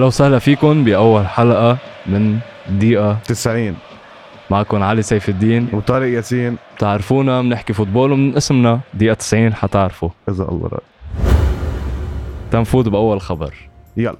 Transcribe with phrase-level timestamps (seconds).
[0.00, 2.38] أهلا وسهلا فيكم بأول حلقة من
[2.70, 3.76] دقيقة 90
[4.50, 5.68] معكم علي سيف الدين.
[5.72, 6.56] وطارق ياسين.
[6.76, 10.08] بتعرفونا بنحكي football ومن اسمنا دقيقة 90 حتعرفوا.
[10.28, 10.80] اذا الله راد
[12.50, 13.54] تنفوت بأول خبر.
[13.96, 14.16] يلا.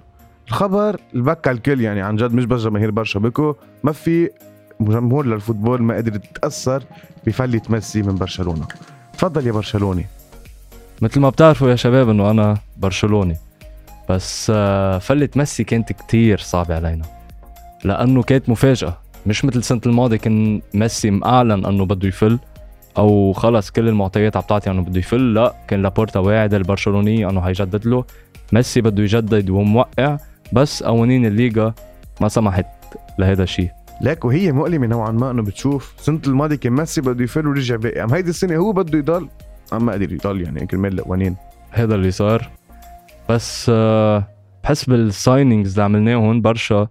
[0.49, 4.31] الخبر اللي بكى الكل يعني عن جد مش بس جماهير برشا بكو ما في
[4.81, 6.83] جمهور لل football ما قدر يتأثر
[7.27, 8.67] بفلة ميسي من برشلونة.
[9.13, 10.07] تفضل يا برشلوني.
[11.03, 13.37] مثل ما بتعرفوا يا شباب إنه أنا برشلوني.
[14.11, 17.05] بس آه، فلة ميسي كانت كتير صعبة علينا
[17.85, 18.99] لأنه كانت مفاجأة.
[19.27, 22.39] مش مثل السنة الماضية كان ميسي معلن أنه بده يفل
[22.99, 27.41] أو خلص كل المعطيات عم تعطي أنه بده يفل لا كان لابورتا واعد البرشلوني أنه
[27.41, 28.05] هيجدد له.
[28.53, 30.17] ميسي بده يجدد وموقع
[30.53, 31.75] بس قوانين الليغا
[32.21, 32.67] ما سمحت
[33.19, 33.71] لهذا الشيء.
[34.01, 38.05] ليك وهي مؤلمة نوعا ما إنه بتشوف السنة الماضية كان ميسي بده يفل ورجع باقي
[38.05, 39.29] أم هيدي السنة هو بده يضل؟
[39.73, 41.37] عم ما قدر يضل يعني كرمال القوانين
[41.71, 42.60] هذا اللي صار.
[43.29, 44.29] بس آه،
[44.65, 46.89] بحس بال signings اللي عملناهم برشا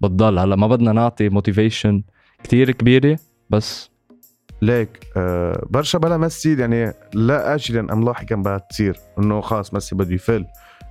[0.00, 0.38] بتضل.
[0.38, 2.02] هلا ما بدنا نعطي motivation
[2.44, 3.18] كتير كبيرة
[3.50, 3.90] بس
[4.62, 8.98] ليك آه برشا بلا ميسي يعني لا اجلا أم لاحقا بدها تصير.
[9.18, 10.44] إنه خلص ميسي بده يفل.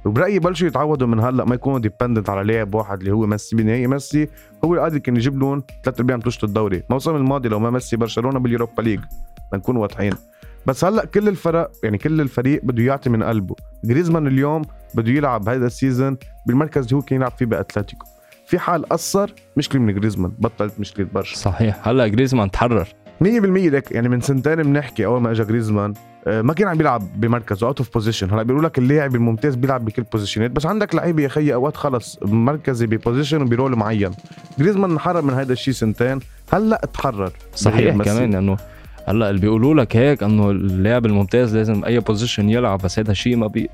[0.05, 1.45] وبرأيي بلشوا يتعودوا من هلا.
[1.45, 3.55] ما يكونوا dependent على لاعب واحد اللي هو ميسي.
[3.55, 4.27] بالنهايه ميسي
[4.65, 6.83] هو قادر كان يجيب لهم ثلاث ارباع من الدوري.
[6.89, 8.99] الموسم الماضي لو ما ميسي برشلونة بال Europa League
[9.53, 10.13] لنكون واضحين.
[10.65, 13.55] بس هلا كل الفرق يعني كل الفريق بده يعطي من قلبه.
[13.85, 14.61] جريزمان اليوم
[14.93, 18.05] بده يلعب هذا ال season بالمركز اللي هو كان يلعب فيه بأتلتيكو.
[18.47, 21.87] في حال قصر مشكله من جريزمان بطلت مشكله برشا صحيح.
[21.87, 22.87] هلا جريزمان تحرر.
[23.23, 25.93] 100% لك يعني من سنتين بنحكي أول ما اجى جريزمان
[26.27, 29.85] آه، ما كان عم بيلعب بمركزه out of position هلا بيقولوا لك اللاعب الممتاز بيلعب
[29.85, 33.75] بكل position ات بس عندك لعيبة يا خيي أوقات خلص مركزي ب position وب role
[33.75, 34.11] معين.
[34.59, 36.19] جريزمان انحرر من هذا الشيء سنتين
[36.53, 37.31] هلأ تحرر.
[37.55, 38.57] صحيح كمان انه
[39.07, 43.35] هلا اللي بيقولوا لك هيك إنه اللاعب الممتاز لازم أي position يلعب بس هذا الشيء
[43.35, 43.69] ما بي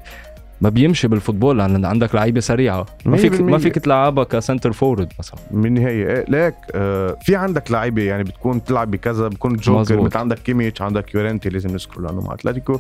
[0.62, 2.86] ما بيمشي بال football لأن عندك لعيبة سريعة.
[3.06, 5.40] ما فيك ما فيك تلعبها ك center forward مثلا.
[5.52, 10.18] من النهايه إيه ليك آه في عندك لعيبة يعني بتكون تلعب بكذا بكون جوكر مثل
[10.18, 12.80] عندك كيميتش عندك يورينتي لازم نذكره لأنه مع أتلتيكو.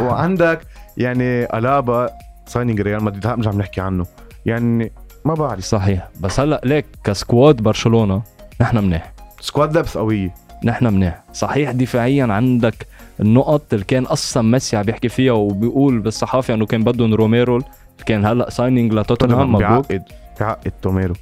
[0.00, 0.60] وعندك
[0.96, 2.10] يعني ألابا
[2.46, 4.06] signing ريال مدريد مش عم نحكي عنه.
[4.46, 4.92] يعني
[5.24, 5.64] ما بعرف.
[5.64, 6.08] صحيح.
[6.20, 8.22] بس هلأ ليك ك squad برشلونة
[8.60, 9.12] نحن منيح.
[9.40, 10.34] squad depth قوية.
[10.64, 11.22] نحن منيح.
[11.32, 12.86] صحيح دفاعيا عندك
[13.20, 17.62] النقط اللي كان أصلا ميسي عم بيحكي فيها وبيقول بالصحافة إنه كان بدهم روميرو
[18.06, 20.02] كان هلأ signing لتوتنهام مبروك بيعقد
[20.40, 21.14] بيعقد روميرو.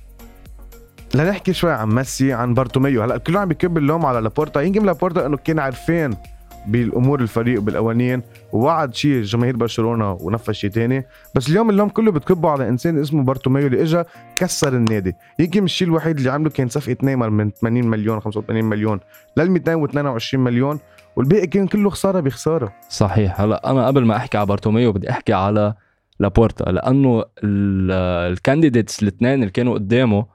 [1.14, 3.02] لنحكي شوي عن ميسي عن بارتوميو.
[3.02, 4.60] هلأ كله عم بيكب اللوم على لابورتا.
[4.60, 6.16] يمكن لابورتا إنه كان عارفين
[6.66, 8.22] بالأمور الفريق وبالقوانين
[8.52, 13.22] ووعد شيء جماهير برشلونة ونفذ شيء ثاني بس اليوم اللوم كله بتكبه على إنسان اسمه
[13.22, 14.02] بارتوميو اللي اجى
[14.36, 15.12] كسر النادي.
[15.38, 19.00] يمكن الشيء الوحيد اللي عمله كان صفقة نيمار من 80 مليون 85 مليون.
[19.36, 20.78] لل 222 مليون.
[21.16, 22.72] والباقي كان كله خسارة بخسارة.
[22.88, 23.40] صحيح.
[23.40, 25.74] هلا أنا قبل ما أحكي على بارتوميو بدي أحكي على
[26.20, 26.64] لابورتا.
[26.64, 30.26] لأنه ال candidates الاثنين اللي كانوا قدامه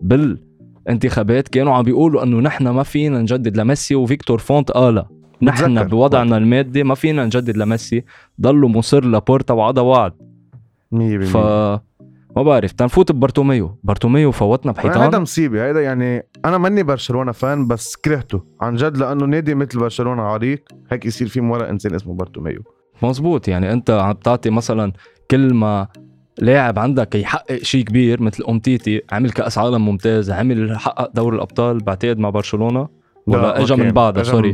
[0.00, 5.04] بالانتخابات كانوا عم بيقولوا إنه نحن ما فينا نجدد لميسي وفيكتور فونت قال
[5.42, 8.04] نحن بوضعنا المادي ما فينا نجدد لميسي.
[8.40, 10.12] ضلوا مصر لابورتا وعدا وعد.
[10.92, 11.36] 100% ف
[12.36, 13.78] ما بعرف تنفوت ببارتوميو.
[13.84, 15.02] بارتوميو فوتنا بحيطان.
[15.02, 15.70] هذا مصيبة.
[15.70, 18.44] هذا يعني أنا ماني برشلونة fan بس كرهته.
[18.60, 20.64] عن جد لأنه نادي مثل برشلونة عريق.
[20.90, 22.62] هيك يصير في ورا إنسان اسمه بارتوميو.
[23.02, 23.48] مزبوط.
[23.48, 24.92] يعني أنت عم تعطي مثلا
[25.30, 25.88] كل ما
[26.38, 31.78] لاعب عندك يحقق شيء كبير مثل أومتيتي عمل كأس عالم ممتاز عمل حقق دوري الأبطال
[31.78, 32.97] بعتقد مع برشلونة.
[33.28, 34.52] ولا اجى من بعدها سوري.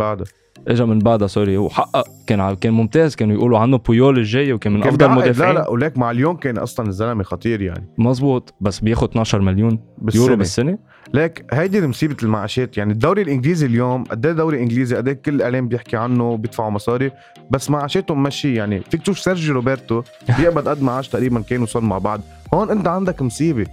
[0.69, 1.59] اجى من بعدها سوري.
[1.59, 5.71] وحقق كان كان ممتاز كانوا يقولوا عنه بويول الجاي وكان من أفضل المدافعين لا لا
[5.71, 7.89] وليك مع اليوم كان أصلا الزلمة خطير يعني.
[7.99, 10.23] مزبوط بس بياخذ 12 مليون بالسنة.
[10.23, 10.79] يورو بالسنة.
[11.15, 12.77] ليك هيدي مصيبة المعاشات.
[12.79, 16.71] يعني الدوري الإنجليزي اليوم قد إيه الدوري الإنجليزي قد إيه كل الاعلام بيحكي عنه بيدفعوا
[16.71, 17.11] مصاري
[17.51, 20.03] بس معاشاتهم ماشي يعني فيك تشوف سيرجيو روبرتو
[20.39, 22.21] بيقبض قد معاش تقريبا كانوا وصل مع بعض.
[22.55, 23.67] هون أنت عندك مصيبة.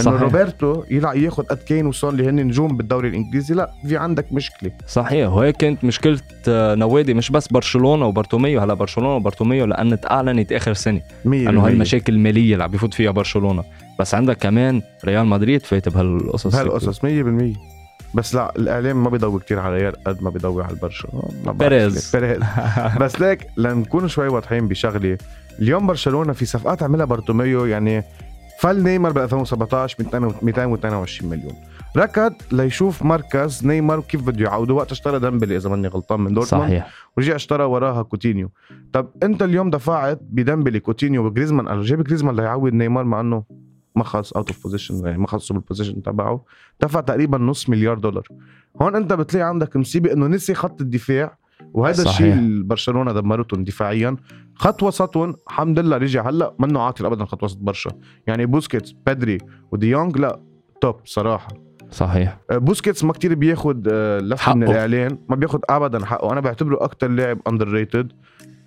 [0.00, 3.54] إنه روبرتو يلعب ياخذ قد كين وصون اللي هن نجوم بالدوري الإنجليزي.
[3.54, 4.70] لا في عندك مشكلة.
[4.86, 10.52] صحيح وهيك كانت مشكلة آه، نوادي مش بس برشلونة وبارتوميو هلا برشلونة وبارتوميو لأن اعلنت
[10.52, 11.00] آخر سنة.
[11.26, 13.64] إنه هاي المشاكل المالية اللي عم بيفوت فيها برشلونة.
[14.00, 16.56] بس عندك كمان ريال مدريد فايت بهالقصص.
[16.56, 17.58] بهالقصص 100%
[18.14, 21.52] بس لا الإعلام ما بيضوي كتير على ريال قد ما بيضوي على برشلونة.
[21.52, 22.16] بيريز.
[22.16, 22.40] بيريز.
[23.00, 25.18] بس ليك لنكون شوي واضحين بشغلة.
[25.58, 28.04] اليوم برشلونة في صفقات عملها بارتوميو يعني
[28.58, 29.96] فل نيمار ب 2017
[30.42, 31.54] 222 مليون.
[31.96, 36.68] ركض ليشوف مركز نيمار كيف بده يعوده وقت اشترى ديمبلي إذا ماني غلطان من دورتموند.
[36.68, 36.90] صحيح.
[37.16, 38.50] ورجع اشترى وراها كوتينيو.
[38.92, 41.68] طب أنت اليوم دفعت بديمبلي كوتينيو وجريزمان.
[41.68, 43.44] قال جيب جريزمان ليعوض نيمار مع إنه
[43.96, 46.44] ما خلص out of position يعني ما خلصوا بال position تبعه.
[46.80, 48.28] دفع تقريبا نص مليار دولار.
[48.82, 51.37] هون أنت بتلاقي عندك مصيبة إنه نسي خط الدفاع
[51.74, 52.02] وهذا.
[52.02, 54.16] الشيء اللي برشلونه دمرتهم دفاعيا
[54.54, 56.28] خط وسطهم الحمد لله رجع.
[56.28, 57.90] هلأ منه عاطل ابدا خط وسط برشا.
[58.26, 59.38] يعني بوسكيتس بيدري
[59.72, 60.40] وديونج لا
[60.80, 61.48] top صراحة.
[61.90, 62.38] صحيح.
[62.50, 64.62] آه، بوسكيتس ما كتير بياخد آه، لفه من.
[64.62, 65.18] الإعلان.
[65.28, 66.32] ما بياخد ابدا حقه.
[66.32, 68.12] أنا بعتبره أكتر لاعب underrated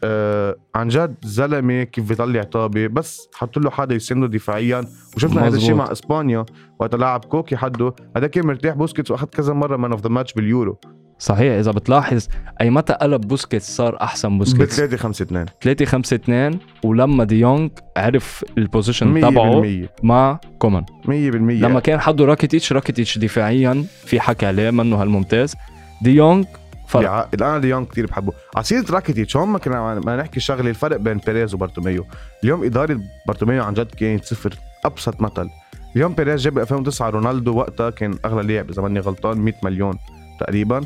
[0.04, 2.88] آه عن جد زلمة كيف بيطلع طابة.
[2.88, 4.86] بس حط له حدا يسنده دفاعيا.
[5.18, 5.76] وشفنا هذا الشيء.
[5.76, 6.46] مع إسبانيا
[6.80, 7.94] وقت لعب كوكي حده.
[8.18, 8.76] هذا كان مرتاح.
[8.76, 10.80] بوسكيتس واخذ كذا مرة man of the match باليورو.
[11.22, 12.28] صحيح إذا بتلاحظ
[12.62, 17.24] أي متى قلب بوسكيتس صار أحسن ب بوسكيتس؟ 3 5 2 3 5 2 ولما
[17.24, 19.66] ديونج عرف ال position تبعه 100%
[20.04, 20.86] مع كومان.
[21.06, 25.56] 100% لما كان حده راكيتيتش راكيتيتش دفاعيا في حكي عليه منه هالممتاز.
[26.02, 26.46] ديونج
[26.88, 27.02] فرق.
[27.02, 28.34] بيعقد أنا ديونج كثير بحبه.
[28.56, 32.06] على سيرة راكيتيتش هون ما كنا ما نحكي شغلة الفرق بين بيريز وبارتوميو
[32.44, 34.54] اليوم إدارة بارتوميو عن جد كانت صفر
[34.86, 35.50] أبسط مثل
[35.96, 39.94] اليوم بيريز جاب 2009 رونالدو وقتها كان أغلى لاعب إذا ماني غلطان 100 مليون
[40.40, 40.82] تقريبا.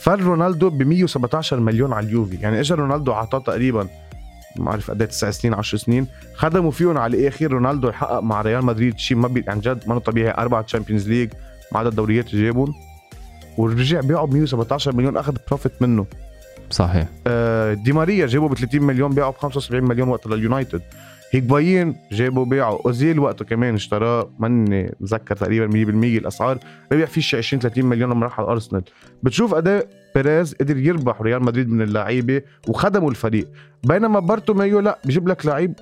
[0.00, 2.36] فر رونالدو ب 117 مليون على اليوفي.
[2.36, 3.88] يعني اجى رونالدو أعطاه تقريبا
[4.56, 6.06] ما بعرف قد 9 سنين 10 سنين.
[6.34, 9.98] خدموا فيهم على الآخر رونالدو يحقق مع ريال مدريد شيء ما بي عن جد ما
[9.98, 10.34] طبيعي.
[10.38, 11.30] أربعة Champions League
[11.72, 12.74] مع عدد الدوريات اللي جابهم.
[13.56, 16.06] ورجع بيعه ب 117 مليون أخذ profit منه.
[16.70, 17.08] صحيح.
[17.26, 20.82] آه، دي ماريا جابوا ب 30 مليون بيعوا ب 75 مليون وقت لليونايتد.
[21.30, 22.78] هيجوايين جابوا بيعوا.
[22.86, 26.58] أوزيل وقته كمان اشتراه ماني مذكر تقريبا 100% الأسعار.
[26.92, 28.82] ربح فيه شي 20 30 مليون لما راح على الارسنال
[29.22, 33.48] بتشوف أداء بيريز قدر يربح ريال مدريد من اللعيبة وخدموا الفريق.
[33.84, 35.74] بينما بارتوميو لا بيجيب لك لعيب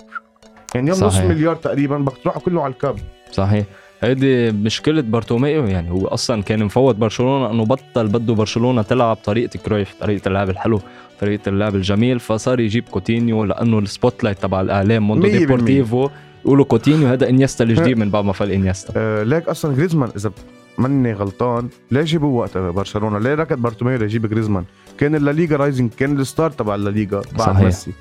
[0.75, 1.17] يعني يوم نص.
[1.17, 2.95] مليار تقريبا بدك تروحوا كله على الكاب.
[3.31, 3.65] صحيح.
[4.01, 9.59] هيدي مشكلة بارتوميو يعني هو أصلا كان مفوت برشلونة إنه بطل بده برشلونة تلعب طريقة
[9.59, 10.81] كرويف طريقة اللعب الحلو
[11.21, 15.27] طريقة اللعب الجميل فصار يجيب كوتينيو لأنه ال spotlight تبع الإعلام موندو.
[15.27, 16.09] ديبورتيفو
[16.45, 20.31] يقولوا كوتينيو هذا إنيستا الجديد من بعد ما فل إنيستا آه ليك أصلا جريزمان إذا
[20.77, 24.63] ماني غلطان ليه جابوه وقت برشلونة ليه ركض بارتوميو ليجيب جريزمان
[24.97, 27.61] كان الليغا rising كان ال star تبع الليغا بعد صحيح.
[27.61, 27.91] ميسي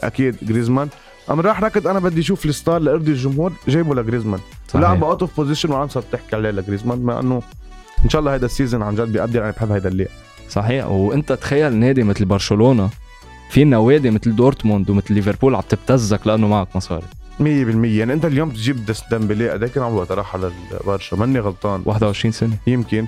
[0.00, 0.88] أكيد جريزمان
[1.28, 4.40] قام راح ركض أنا بدي أشوف ال star لارضي الجمهور جايبه لجريزمان.
[4.74, 7.42] ولعب out of position والعالم صارت تحكي عليه لجريزمان مع إنه
[8.04, 10.10] إن شاء الله هذا ال season عن جد بيقدر أنا بحب هذا اللاعب
[10.50, 10.86] صحيح.
[10.86, 12.90] وأنت تخيل نادي مثل برشلونة
[13.50, 17.06] في نوادي مثل دورتموند ومثل ليفربول عم تبتزك لأنه معك مصاري.
[17.40, 21.82] 100% يعني أنت اليوم تجيب ديمبلي قد إيه كان عمره راح على البرشا ماني غلطان.
[21.84, 22.56] 21 سنة.
[22.66, 23.06] يمكن.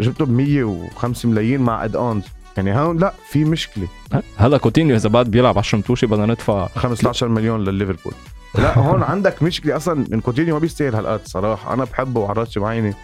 [0.00, 2.24] جبته ب 105 ملايين مع add ons
[2.58, 3.88] يعني هون لا في مشكلة.
[4.36, 6.66] هلا كوتينيو إذا بعد بيلعب 10 متوشي بدنا ندفع.
[6.66, 8.12] 15 مليون لليفربول
[8.54, 9.76] لا هون عندك مشكلة.
[9.76, 11.74] أصلا من كوتينيو ما بيستاهل هالقد صراحة.
[11.74, 12.94] أنا بحبه وعلى رأسي وعيني.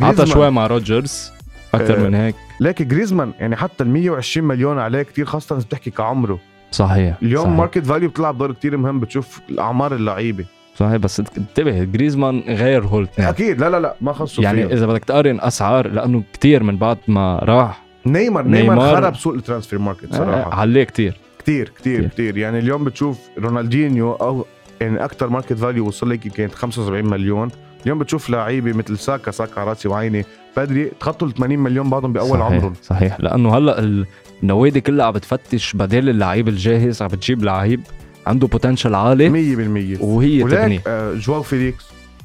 [0.00, 0.26] عطى.
[0.26, 1.30] شوي مع روجرز
[1.74, 2.34] أكثر آه، من هيك.
[2.60, 6.38] لكن جريزمان يعني حتى ال 120 مليون عليه كتير خاصة إذا بتحكي كعمره.
[6.70, 7.56] صحيح اليوم صحيح.
[7.56, 10.44] market value بتلعب دور كتير مهم بتشوف الأعمار اللعيبة.
[10.76, 13.60] صحيح بس انتبه جريزمان غير هول الاثنين أكيد.
[13.60, 16.98] لا لا لا ما خصوا يعني يعني إذا بدك تقارن أسعار لأنه كتير من بعد
[17.08, 20.54] ما راح نيمار نيمار نيمار- خرب سوق ال transfer market صراحة.
[20.54, 21.16] عليه كتير.
[21.38, 22.08] كتير كتير كتير.
[22.08, 22.36] كتير.
[22.36, 24.46] يعني اليوم بتشوف رونالدينيو أو
[24.80, 27.50] يعني أكثر market value وصل لك كانت 75 مليون.
[27.82, 30.24] اليوم بتشوف لعيبة مثل ساكا ساكا راسي وعيني.
[30.56, 32.42] بدري تخطوا ال 80 مليون بعضهم بأول صحيح.
[32.42, 32.72] عمرهم.
[32.82, 33.20] صحيح.
[33.20, 34.04] لأنه هلأ
[34.42, 37.80] النوادي كلها عم بتفتش بدل اللعيب الجاهز عم بتجيب لعيب
[38.26, 39.28] عنده potential عالي.
[39.30, 41.84] 100% وهي وليك آه، جواو فيليكس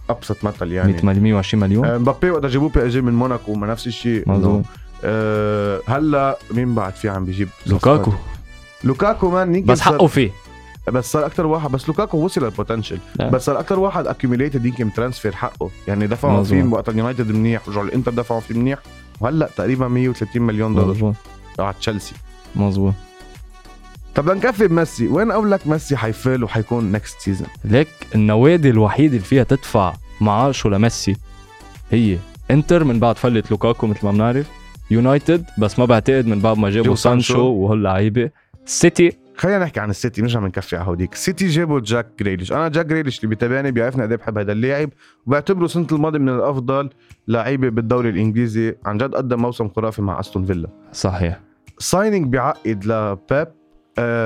[0.09, 0.95] أبسط مثل يعني.
[1.03, 1.85] 100 120 مليون.
[1.85, 4.23] آه، مبابي وقت جابوه PSG من موناكو ما نفس الشيء.
[4.29, 4.65] مظبوط.
[5.03, 8.11] آه هلا مين بعد في عم بيجيب لوكاكو.
[8.83, 10.31] لوكاكو مان بس حقه فيه.
[10.87, 12.99] بس صار أكثر واحد بس لوكاكو وصل لل potential.
[13.19, 15.69] بس صار أكثر واحد accumulated يمكن transfer حقه.
[15.87, 16.43] يعني دفعوا.
[16.43, 18.79] فيه وقت اليونايتد منيح رجعوا الإنتر دفعوا فيه منيح.
[19.19, 20.89] وهلأ تقريبا 130 مليون دولار.
[20.89, 21.15] مظبوط.
[21.59, 22.13] على تشيلسي.
[22.55, 22.93] مظبوط.
[24.15, 25.07] طب لنكفي بميسي.
[25.07, 30.69] وين أقول لك ميسي حيفل وحيكون next season ليك النوادي الوحيدة اللي فيها تدفع معاشه
[30.69, 31.17] لميسي
[31.91, 32.17] هي
[32.51, 34.47] إنتر من بعد فلت لوكاكو مثل ما بنعرف.
[34.91, 37.41] يونايتد بس ما بعتقد من بعد ما جابوا سانشو.
[37.41, 38.29] وهاللعيبه
[38.65, 39.17] سيتي.
[39.37, 41.13] خلينا نحكي عن السيتي مش عم نكفي على هوديك.
[41.13, 44.89] السيتي جابوا جاك جريليش أنا جاك جريليش اللي بيتابعني بيعرفني قد إيه بحب هذا اللاعب
[45.25, 46.89] وبعتبره السنة الماضية من الأفضل
[47.27, 48.75] لعيبة بالدوري الإنجليزي.
[48.85, 50.69] عن جد قدم موسم خرافي مع أستون فيلا.
[50.91, 51.39] صحيح.
[51.79, 53.47] signing بيعقد لبيب.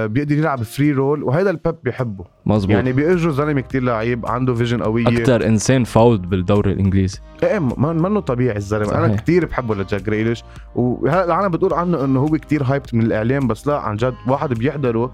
[0.05, 2.25] بيقدر يلعب free role وهذا البيب بيحبه.
[2.45, 2.71] مظبوط.
[2.75, 5.07] يعني بيأجره زلمه كتير لعيب عنده vision قوية.
[5.07, 7.19] أكثر انسان fouled بالدوري الإنجليزي.
[7.43, 9.15] إيه ما منه طبيعي الزلمه أنا.
[9.15, 10.43] كتير بحبه لجاك جريليش
[10.75, 14.53] وهلا العالم بتقول عنه إنه هو كتير hyped من الإعلام بس لا عن جد واحد
[14.53, 15.11] بيحضره.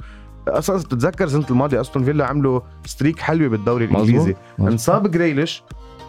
[0.47, 4.35] أصلا إذا تتذكر السنة الماضية أستون فيلا عملوا streak حلوة بالدوري الإنجليزي.
[4.59, 4.71] مظبوط.
[4.71, 5.63] انصاب جريليش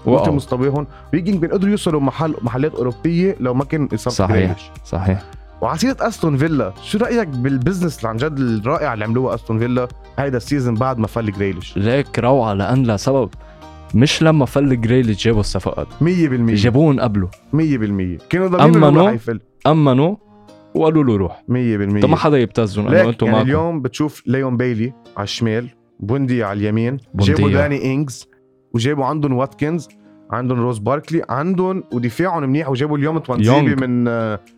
[0.06, 0.14] واو.
[0.14, 4.36] وقت مستواهم ويمكن بيقدروا يوصلوا محل محلات أوروبية لو ما كان إصابة صحيح.
[4.36, 5.24] جريليش صحيح.
[5.60, 9.58] وعلى سيره أستون فيلا شو رأيك بال business اللي عن جد الرائع اللي عملوه أستون
[9.58, 9.88] فيلا
[10.18, 13.30] هيدا ال season بعد ما فل جريليش؟ 100% ليك روعة لأن لسبب
[13.94, 15.86] مش لما فل جريليش جابوا الصفقات.
[16.00, 16.04] 100%
[16.54, 17.28] جابوهم قبله.
[17.52, 17.58] 100%
[18.28, 19.02] كانوا ضامنين أمنوا.
[19.02, 19.40] راح يفل.
[19.66, 20.16] امنوا
[20.74, 21.42] وقالوا له روح.
[21.48, 23.48] 100% انت ما حدا يبتزهم انه ليك أنتم يعني معكم.
[23.48, 25.68] اليوم بتشوف ليون بايلي على الشمال
[26.00, 27.34] بوندي على اليمين بونديا.
[27.34, 28.28] جابوا داني انجز
[28.74, 29.88] وجابوا عندهم واتكنز.
[30.30, 33.86] عندهم روس باركلي عندهم ودفاعهم منيح وجابوا اليوم توانزيبي.
[33.86, 34.04] من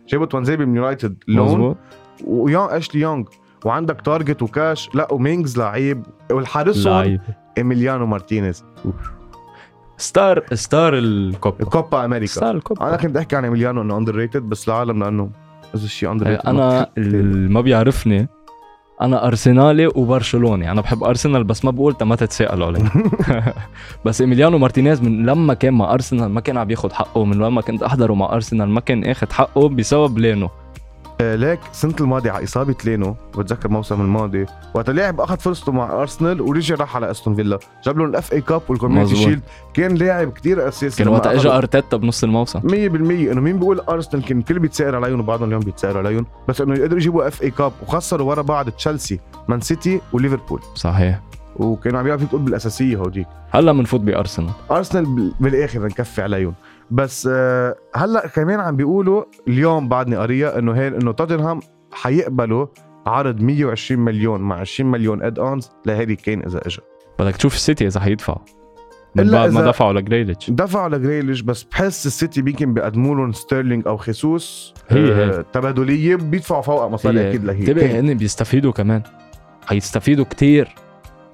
[0.09, 1.47] جابوا توانزيبي من يونايتد loan.
[1.47, 1.77] مزبوط
[2.25, 3.23] ويون اشلي يونغ.
[3.65, 4.89] وعندك تارجت وكاش.
[4.95, 6.03] لا ومينجز لعيب.
[6.31, 7.21] والحارسهم لعيب.
[7.57, 8.63] إيميليانو مارتينيز.
[9.97, 11.65] star star الكوبا.
[11.65, 12.31] كوبا أمريكا.
[12.31, 12.87] star الكوبا.
[12.87, 15.29] أنا كنت أحكي عن إيميليانو إنه underrated بس العالم لأنه
[15.75, 18.27] اذا شيء underrated أنا اللي ما بيعرفني
[19.01, 20.71] أنا أرسنالي وبرشلوني.
[20.71, 22.83] أنا بحب أرسنال بس ما بقول ما تتساءلوا علي.
[24.05, 27.61] بس إيميليانو مارتينيز من لما كان مع أرسنال ما كان عم ياخذ حقه من لما
[27.61, 30.49] كنت أحضره مع أرسنال ما كان اخذ حقه بسبب لينو.
[31.21, 34.45] ليك السنة الماضيه على إصابة لينو بتذكر الموسم الماضي.
[34.73, 37.59] وقت لعب أخذ فرصته مع أرسنال ورجع راح على أستون فيلا.
[37.85, 39.15] جاب لهم ال FA Cup وال Community.
[39.15, 39.41] Shield.
[39.73, 42.59] كان لاعب كتير أساسي كان وقت اجى أرتيتا بنص الموسم.
[42.59, 46.25] 100% إنه مين بيقول أرسنال كان الكل بيتسائل عليهم وبعضهم اليوم بيتسائل عليهم.
[46.47, 50.59] بس إنه يقدروا يجيبوا FA Cup وخسروا ورا بعض تشيلسي مان سيتي وليفربول.
[50.75, 51.19] صحيح.
[51.65, 53.27] وكانوا عم يعرفوا تقول بالأساسية هوديك.
[53.51, 54.49] هلا بنفوت بأرسنال.
[54.71, 56.53] أرسنال بال- بالآخر نكفي عليهم.
[56.91, 61.59] بس آه، هلا كمان عم بيقولوا اليوم بعدني قاريه إنه هي إنه توتنهام
[61.91, 62.67] حيقبلوا
[63.05, 66.77] عرض 120 مليون مع 20 مليون add-ons لهاري كين إذا اجى
[67.19, 68.37] بدك تشوف السيتي إذا حيدفعوا
[69.15, 70.49] من إلا بعد ما دفعوا لجريليش.
[70.49, 75.43] دفعوا لجريليش بس بحس السيتي يمكن بيقدموا لهم ستيرلينج أو خيسوس هي آه، هي.
[75.53, 77.65] تبادلية بيدفعوا فوق مصاري هي- أكيد لهي.
[77.65, 77.79] كين.
[78.09, 79.01] هن بيستفيدوا كمان.
[79.67, 80.75] حيستفيدوا كتير.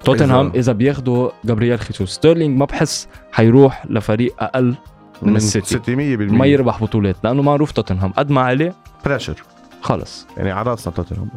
[0.04, 2.10] توتنهام اذا بياخدوا جابرييل خيسوس.
[2.10, 4.74] ستيرلينج ما بحس حيروح لفريق أقل
[5.22, 5.76] من السيتي.
[5.76, 8.12] السيتي 100% ما يربح بطولات لأنه معروف توتنهام.
[8.12, 9.42] قد ما عليه pressure
[9.82, 10.26] خلص.
[10.36, 11.28] يعني على راسنا توتنهام.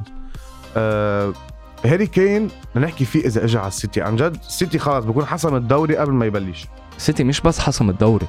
[0.77, 1.33] آه
[1.85, 4.01] هاري كين بدنا نحكي فيه إذا اجى على السيتي.
[4.01, 6.67] عن جد السيتي خلص بكون حسم الدوري قبل ما يبلش.
[6.97, 8.27] السيتي مش بس حسم الدوري.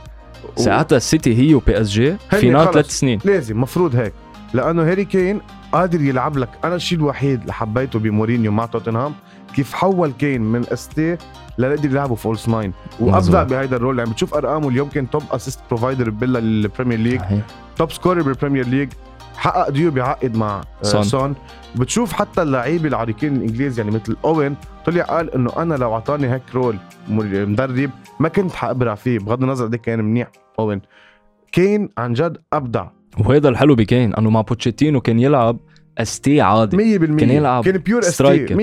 [0.56, 2.72] ساعتها السيتي هي وبي اس جي final.
[2.72, 3.18] ثلاث سنين.
[3.24, 4.12] لازم مفروض هيك.
[4.54, 5.40] لأنه هاري كين
[5.72, 6.48] قادر يلعب لك.
[6.64, 9.14] أنا الشيء الوحيد اللي حبيته بمورينيو مع توتنهام
[9.54, 11.16] كيف حول كين من ST
[11.58, 13.42] ليقدر يلعبه false nine وأبدع.
[13.42, 17.20] بهيدا ال role يعني بتشوف أرقامه اليوم كان top assist provider بلا ال Premier League.
[17.76, 18.88] top scorer بال Premier League
[19.36, 21.02] حقق ديو بعقد مع آه، سون.
[21.02, 21.34] سون
[21.76, 24.56] بتشوف حتى اللعيبة العريقين الإنجليز يعني مثل اوين
[24.86, 26.76] طلع قال إنه أنا لو أعطاني هيك role
[27.08, 27.90] مدرب
[28.20, 30.28] ما كنت حأبرع فيه بغض النظر قد إيه كان منيح
[30.58, 30.80] اوين
[31.52, 32.86] كين عن جد أبدع
[33.18, 35.58] وهذا الحلو بكين إنه مع بوتشيتينو كان يلعب
[35.98, 38.54] ST عادي 100% كان يلعب كان pure ST striker.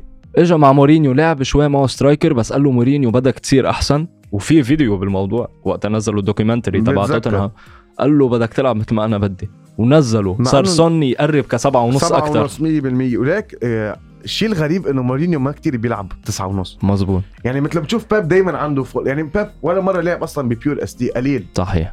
[0.00, 0.02] 100%
[0.38, 4.06] اجى مع مورينيو لعب شوي معه striker بس قال له مورينيو بدك تصير أحسن.
[4.32, 7.06] وفي فيديو بالموضوع وقت نزلوا ال documentary تبع.
[7.06, 7.50] توتنهام
[7.98, 9.50] قال له بدك تلعب مثل ما أنا بدي.
[9.78, 15.02] ونزله صار سون يقرب كسبعة ونص سبعة أكثر ونص 100% وليك آه، الشيء الغريب إنه
[15.02, 16.78] مورينيو ما كتير بيلعب تسعة ونص.
[16.82, 19.08] مزبوط يعني مثل بتشوف بيب دايما عنده فوق.
[19.08, 21.46] يعني بيب ولا مرة لعب أصلا ب pure ST قليل.
[21.54, 21.92] صحيح.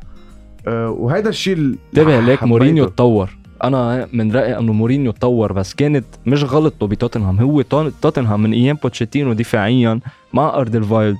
[0.68, 2.44] آه وهذا الشيء انتبه ليك.
[2.44, 3.30] مورينيو تطور
[3.64, 7.40] أنا من رأيي إنه مورينيو تطور بس كانت مش غلطته بتوتنهام.
[7.40, 7.62] هو
[8.02, 10.00] توتنهام من أيام بوتشيتينو دفاعيا
[10.34, 11.18] مع ألدرفيرلد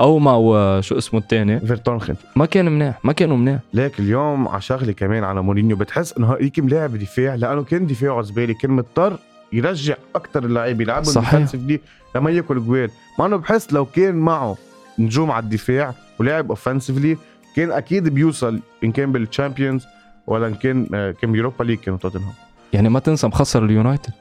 [0.00, 2.14] أو مع و- شو اسمه الثاني فيرتونخن.
[2.36, 3.58] ما كان منيح ما كانوا منيح.
[3.74, 8.22] ليك اليوم على شغلة كمان على مورينيو بتحس إنه هيك ملاعب دفاع لأنه كان دفاعه
[8.22, 9.18] زباله كان مضطر
[9.52, 11.30] يرجع أكثر اللعيبة يلعبهم صحيح.
[11.34, 11.80] defensively
[12.16, 12.90] لما ياكل جوال.
[13.18, 14.56] مع إنه بحس لو كان معه
[14.98, 17.16] نجوم على الدفاع ولعب offensively
[17.56, 19.84] كان أكيد بيوصل إن كان بال Champions
[20.28, 20.86] ولا ان كان
[21.20, 22.32] كان ب Europa League كانوا توتنهام.
[22.72, 24.12] يعني ما تنسى مخسر اليونايتد.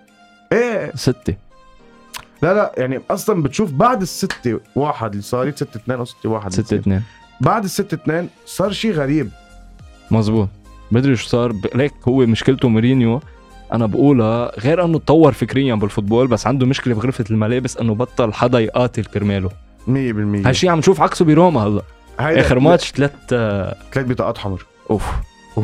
[0.52, 0.92] إيه.
[0.96, 1.36] ستة.
[2.42, 6.52] لا لا يعني أصلا بتشوف بعد الستة واحد اللي صارت ستة اثنين أو ستة واحد.
[6.54, 7.04] ستة اثنين.
[7.42, 9.30] بعد الستة اثنين صار شيء غريب.
[10.12, 10.50] مزبوط
[10.92, 11.54] بدري شو صار.
[11.76, 13.22] ليك هو مشكلته مورينيو.
[13.74, 18.34] أنا بقولها غير إنه تطور فكريا بال football بس عنده مشكلة بغرفه الملابس إنه بطل
[18.34, 19.50] حدا يقاتل كرماله.
[19.88, 19.90] 100%
[20.48, 21.82] هالشيء عم نشوف عكسه بروما هلا.
[22.20, 24.66] آخر ماتش ثلاث آه، ثلاث بطاقات حمر.
[24.90, 25.12] أوف.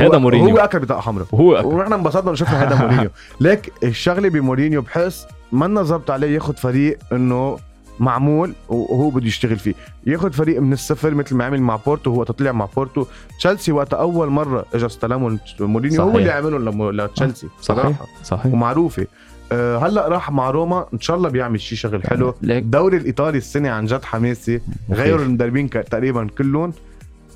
[0.02, 0.50] هيدا مورينيو.
[0.50, 1.28] هو أكل بطاقة حمراء.
[1.32, 1.68] وهو أكل.
[1.68, 3.10] ونحن انبسطنا وشفنا هذا مورينيو.
[3.40, 7.58] ليك الشغلة بمورينيو بحس منا ظبط عليه ياخذ فريق إنه
[8.00, 9.74] معمول وهو بده يشتغل فيه.
[10.06, 13.06] ياخذ فريق من الصفر مثل ما عمل مع بورتو هو تطلع مع بورتو.
[13.40, 16.20] تشيلسي وقت أول مرة اجى استلمهم مورينيو هو صحيح.
[16.20, 18.06] اللي عملهم لتشيلسي صحيح صراحة.
[18.24, 18.54] صحيح.
[18.54, 19.08] ومعروفة.
[19.52, 22.36] أه هلأ راح مع روما إن شاء الله بيعمل شيء شغل حلو.
[22.42, 22.64] ليك.
[22.64, 24.62] الدوري الإيطالي السنة عن جد حماسي.
[24.92, 26.74] غيروا المدربين تقريبا كلهم.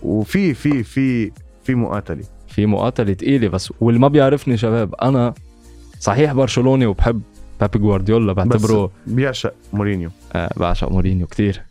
[0.03, 1.31] وفي في في
[1.63, 2.23] في مقاتلة.
[2.57, 5.33] في مقاتلة ثقيله بس واللي ما بيعرفني شباب أنا
[5.99, 7.21] صحيح برشلوني وبحب
[7.61, 10.09] بيب جوارديولا بعتبره بيعشق مورينيو.
[10.33, 11.61] آه بعشق مورينيو كتير.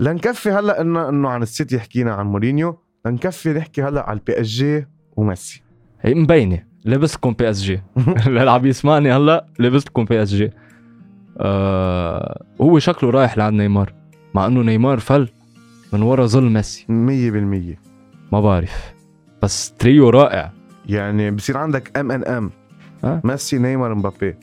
[0.00, 2.78] لنكفي هلأ انه إنه عن السيتي حكينا عن مورينيو.
[3.06, 5.62] لنكفي نحكي هلأ على البي اس جي وميسي.
[6.00, 7.80] هي مبينة لبستكم بي اس جي
[8.26, 10.50] اللي عم يسمعني هلأ لبستكم بي اس جي
[11.38, 13.92] آه هو شكله رايح لعند نيمار
[14.34, 15.28] مع إنه نيمار فل
[15.92, 16.84] من ورا ظل ميسي.
[16.84, 16.90] 100%
[18.32, 18.91] ما بعرف.
[19.42, 20.52] بس تريو رائع.
[20.86, 22.50] يعني بصير عندك ام ان ام.
[23.24, 24.34] ميسي نيمار مبابي.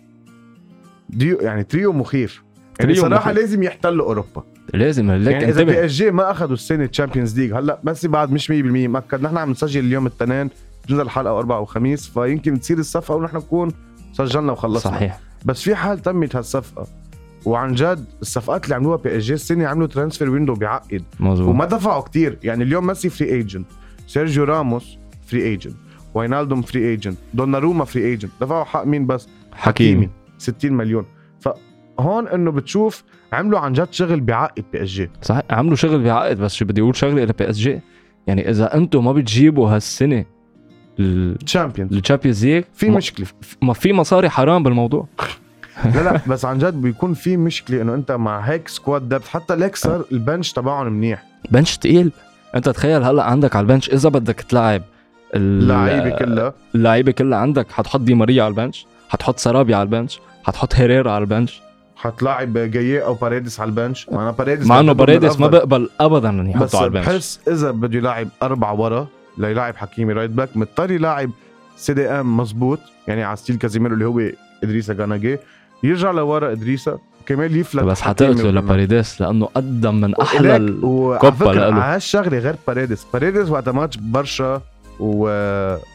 [1.10, 2.44] ديو يعني تريو مخيف
[2.80, 3.38] يعني تريو صراحة مخيف.
[3.38, 4.44] لازم يحتلوا أوروبا.
[4.74, 8.32] لازم لك يعني إذا بي إس جي ما اخذوا السنة Champions League هلأ ميسي بعد
[8.32, 9.22] مش 100% مأكد.
[9.22, 10.50] نحن عم نسجل اليوم الاثنين
[10.86, 13.72] بتنزل الحلقة أربعة وخميس فيمكن تصير الصفقة ونحن نكون
[14.14, 14.92] سجلنا وخلصنا.
[14.92, 15.20] صحيح.
[15.46, 16.88] بس في حال تمت هالصفقة
[17.46, 21.50] وعن جد الصفقات اللي عملوها بي إس جي السنة عملوا transfer window بيعقد مظبوط.
[21.50, 22.38] وما دفعوا كتير.
[22.44, 23.68] يعني اليوم ميسي free agent
[24.10, 24.98] سيرجيو راموس
[25.28, 25.76] free agent
[26.14, 30.10] واينالدوم free agent دوناروما free agent دفعوا حق مين بس؟ حكيمي.
[30.38, 31.06] 60 مليون.
[31.40, 35.10] فهون إنه بتشوف عملوا عن جد شغل بعقد بي إس جي.
[35.22, 37.80] صحيح عملوا شغل بعقد بس شو بدي أقول شغلة إلى بي إس جي؟
[38.28, 40.26] يعني إذا أنتم ما بتجيبوا هالسنة
[41.46, 43.28] Champions ال Champions League في مشكلة.
[43.62, 45.08] ما في مصاري حرام بالموضوع.
[45.96, 49.56] لا لا بس عن جد بيكون في مشكلة إنه أنت مع هيك squad depth حتى
[49.56, 51.24] ليكسر ال bench تبعهم منيح.
[51.52, 52.12] bench تقيل.
[52.56, 54.82] انت تخيل هلا عندك على ال bench إذا بدك تلعب
[55.36, 56.54] ال- اللعيبه كلها.
[56.76, 60.76] اللعيبه كلها عندك حتحط دي ماريا على ال bench حتحط سرابي على ال bench حتحط
[60.76, 61.62] هيريرا على ال bench.
[61.96, 64.10] حتلاعب جاية أو باريدس على ال bench.
[64.10, 65.48] مع باريدس مع إنه باريدس ما.
[65.48, 67.06] بقبل ابدا ان بس يحطه على ال bench.
[67.06, 71.32] بحس إذا بده يلاعب أربعة ورا ليلاعب حكيمي رايت باك مضطر يلاعب
[71.78, 74.22] سي دي ام مزبوط يعني على ستيل كازيميرو اللي هو
[74.64, 75.38] إدريسا جاناجي
[75.84, 76.98] يرجع لورا إدريسا.
[77.30, 78.32] كمان يفلت بس وكمان.
[78.38, 80.86] لباريدس لأنه قدم من أحلى ولك- ال...
[80.86, 81.82] وعلى كوبا فكرة لإله.
[81.82, 84.62] على هالشغله غير باريدس باريدس وقت ماتش برشا
[85.00, 85.30] و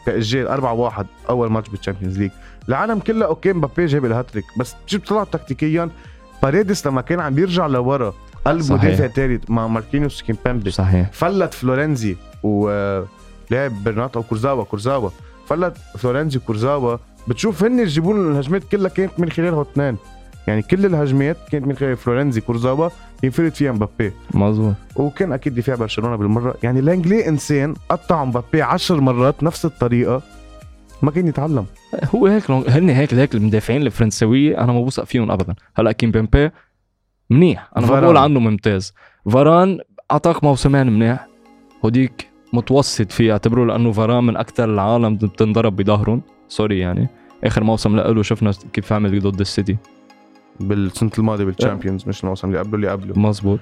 [0.09, 2.31] جي 4 1 أول ماتش بالتشامبيونز ليج.
[2.69, 5.89] العالم كلها أوكي مبابي جاب الهاتريك بس بتجي بتطلع تكتيكيا؟
[6.43, 8.13] باريديس لما كان عم بيرجع لورا
[8.45, 8.71] قلب.
[8.71, 10.71] مدافع ثالث مع ماركينيوس كيمبامبي.
[10.71, 11.09] صحيح.
[11.11, 15.09] فلت فلورنزي ولعب برناته كورزاوا كورزاوا
[15.47, 16.97] فلت فلورنزي وكورزاوا.
[17.27, 19.97] بتشوف هن يجيبوا لهم الهجمات كلها كانت من خلالهم اثنين.
[20.47, 22.89] يعني كل الهجمات كانت من خلال فلورنزي كورزاوا
[23.23, 24.11] ينفرد فيها مبابي.
[24.33, 24.75] مظبوط.
[24.95, 26.55] وكان أكيد دفاع برشلونة بالمرة.
[26.63, 30.21] يعني لانجلي إنسان قطع مبابي عشر مرات نفس الطريقة
[31.01, 31.65] ما كان يتعلم.
[32.15, 35.55] هو هيك هن هيك هيك المدافعين الفرنسوية أنا ما بوثق فيهم ابدا.
[35.75, 36.51] هلأ كيمبيمبي؟
[37.29, 37.69] منيح.
[37.77, 37.99] أنا ما.
[37.99, 38.93] بقول عنه ممتاز.
[39.31, 39.79] فاران
[40.11, 41.27] اعطاك موسمين منيح.
[41.85, 43.31] هوديك متوسط فيه.
[43.31, 46.21] أعتبره لأنه فاران من أكثر العالم بتنضرب بظهرهم.
[46.47, 47.09] sorry يعني.
[47.43, 49.77] آخر موسم له شفنا كيف عمل ضد السيتي.
[50.59, 53.19] بالسنة الماضية بال Champions مش الموسم اللي قبله اللي قبله.
[53.19, 53.59] مزبوط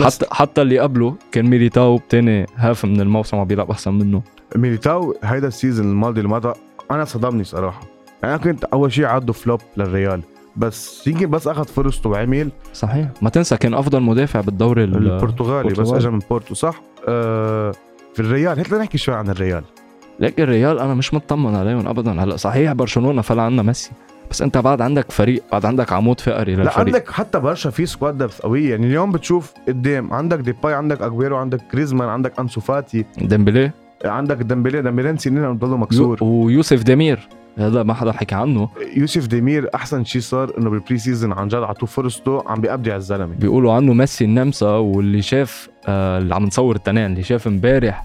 [0.00, 4.22] حتى حتى اللي قبله كان ميليتاو بتاني half من الموسم عم بيلعب أحسن منه.
[4.56, 6.52] ميليتاو هيدا ال season الماضي اللي مضى
[6.90, 7.80] أنا صدمني صراحة.
[8.22, 10.22] يعني أنا كنت أول شيء عده flop للريال
[10.56, 12.50] بس يمكن بس أخذ فرصته وعمل.
[12.72, 13.08] صحيح.
[13.22, 15.92] ما تنسى كان أفضل مدافع بالدوري ال- البرتغالي بس.
[15.92, 17.72] اجى من بورتو صح؟ آه
[18.14, 18.58] في الريال.
[18.58, 19.64] هات لنحكي شوي عن الريال.
[20.20, 22.24] ليك الريال أنا مش مطمن عليهم ابدا.
[22.24, 23.90] هلأ صحيح برشلونة فل عنا ميسي.
[24.32, 26.78] بس انت بعد عندك فريق بعد عندك عمود فقري لا للفريق.
[26.78, 28.70] عندك حتى برشا في squad depth قوية.
[28.70, 33.04] يعني اليوم بتشوف قدام عندك ديباي عندك أجويرو عندك جريزمان عندك أنسو فاتي.
[33.18, 33.70] ديمبلي.
[34.04, 38.68] عندك ديمبلي ديمبلي سنين بضله مكسور يو ويوسف دمير هذا ما حدا حكى عنه.
[38.96, 42.98] يوسف ديمير أحسن شيء صار إنه بال pre-season عن جد عطوه فرصته عم بيقضي على
[42.98, 43.34] الزلمة.
[43.34, 48.04] بيقولوا عنه ميسي النمسا واللي شاف آه اللي عم نصور التنين اللي شاف امبارح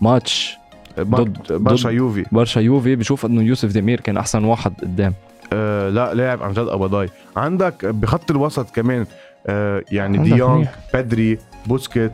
[0.00, 0.58] ماتش
[1.00, 2.24] ضد برشا يوفي.
[2.32, 5.14] برشا يوفي بشوف إنه يوسف دمير كان أحسن واحد قدام.
[5.52, 9.06] آه لا لاعب عن جد قبضاي عندك بخط الوسط كمان
[9.46, 10.74] آه يعني ديونج منيح.
[10.94, 12.12] بيدري بوسكيتس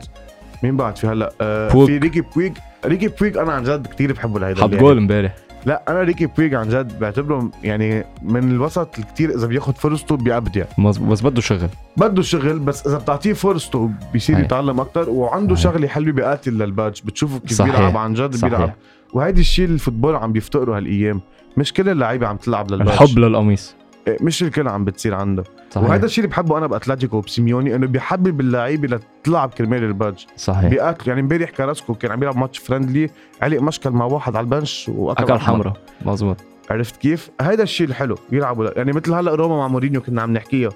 [0.63, 1.87] مين بعد في هلأ آه بوك.
[1.87, 2.53] في ريكي بويج
[2.85, 4.69] ريكي بويج أنا عن جد كثير بحبه لهيدا حط.
[4.69, 9.77] جول امبارح لا أنا ريكي بويج عن جد بعتبره يعني من الوسط الكتير إذا بياخد
[9.77, 11.67] فرصته بيبدع بس بده شغل
[11.97, 14.39] بده شغل بس إذا بتعطيه فرصته بيصير.
[14.39, 15.55] يتعلم أكثر وعنده.
[15.55, 17.75] شغلة حلوة بيقاتل لل badge بتشوفه كيف صحيح.
[17.75, 18.53] بيلعب عن جد صحيح.
[18.53, 18.73] بيلعب
[19.15, 21.21] وهيدي الشيء اللي ال football عم بيفتقره هالأيام.
[21.57, 23.75] مش كل اللعيبة عم تلعب لل badge الحب للقميص.
[24.21, 25.43] مش الكل عم بتصير عنده.
[25.71, 25.89] صحيح.
[25.89, 30.69] وهذا الشيء اللي بحبه أنا بأتلتيكو وبسيميوني إنه بيحبب اللعيبه لتلعب كرمال ال badge صحيح.
[30.69, 33.09] بيقاتلوا يعني امبارح كاراسكو كان عم يلعب ماتش friendly
[33.41, 35.39] علق مشكل مع واحد على ال bench وأكل.
[35.39, 35.73] حمراء.
[36.05, 36.37] مزبوط
[36.69, 38.15] عرفت كيف؟ هذا الشيء الحلو.
[38.31, 40.69] يلعبوا يعني مثل هلأ روما مع مورينيو كنا عم نحكيها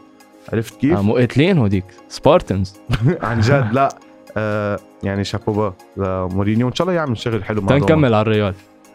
[0.54, 1.86] عرفت كيف؟ آه مقاتلين هوديك.
[2.10, 2.75] Spartans.
[3.23, 3.69] عن جد.
[3.73, 3.89] لا.
[4.37, 8.53] آه يعني شابوبا لمورينيو إن شاء الله يعمل شغل حلو مع تنكمل على الريال.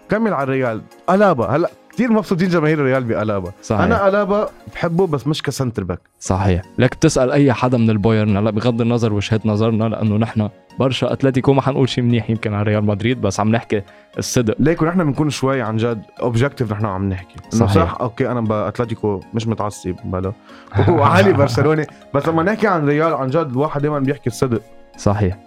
[0.09, 0.83] كمل على الريال.
[1.11, 1.47] ألابا.
[1.47, 3.53] هلأ كثير مبسوطين جماهير الريال بألابا.
[3.63, 3.81] صحيح.
[3.81, 6.01] أنا ألابا بحبه بس مش ك centre back.
[6.21, 6.63] صحيح.
[6.79, 8.37] لك بتسأل أي حدا من البايرن.
[8.37, 12.63] هلأ بغض النظر وجهة نظرنا لأنه نحن برشا أتلتيكو ما حنقول شيء منيح يمكن على
[12.63, 13.83] ريال مدريد بس عم نحكي
[14.19, 14.55] الصدق.
[14.59, 17.37] ليكو نحن بنكون شوي عن جد objective نحن عم نحكي.
[17.51, 17.75] صحيح.
[17.75, 20.33] صح أوكي أنا باتلتيكو مش متعصب بلا.
[20.89, 21.87] وعلي برشلوني.
[22.15, 24.61] بس لما نحكي عن ريال عن جد الواحد دائما بيحكي الصدق.
[24.97, 25.39] صحيح.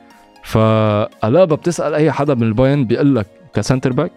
[0.43, 4.11] فالابا بتسأل أي حدا من البايرن بيقول لك ك centre back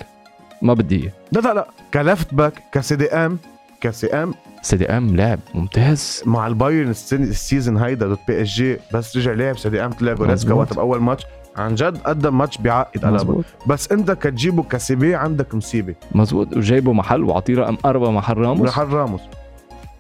[0.63, 1.13] ما بدي إياه.
[1.33, 1.67] لا لا لا.
[1.95, 3.39] ك left back ك CDM
[3.81, 6.23] ك CM CDM لاعب ممتاز.
[6.27, 10.55] مع البايرن ال season هيدا ضد بي اس جي بس رجع لعب CDM طلع جوريتسكا.
[10.55, 11.25] وقت بأول ماتش.
[11.57, 15.95] عن جد قدم ماتش بيعقد قلبه بس انت كتجيبه ك CB عندك مصيبة.
[16.13, 18.69] مزبوط وجايبه محل وعطيه رقم أربعة محل راموس.
[18.69, 19.21] محل راموس.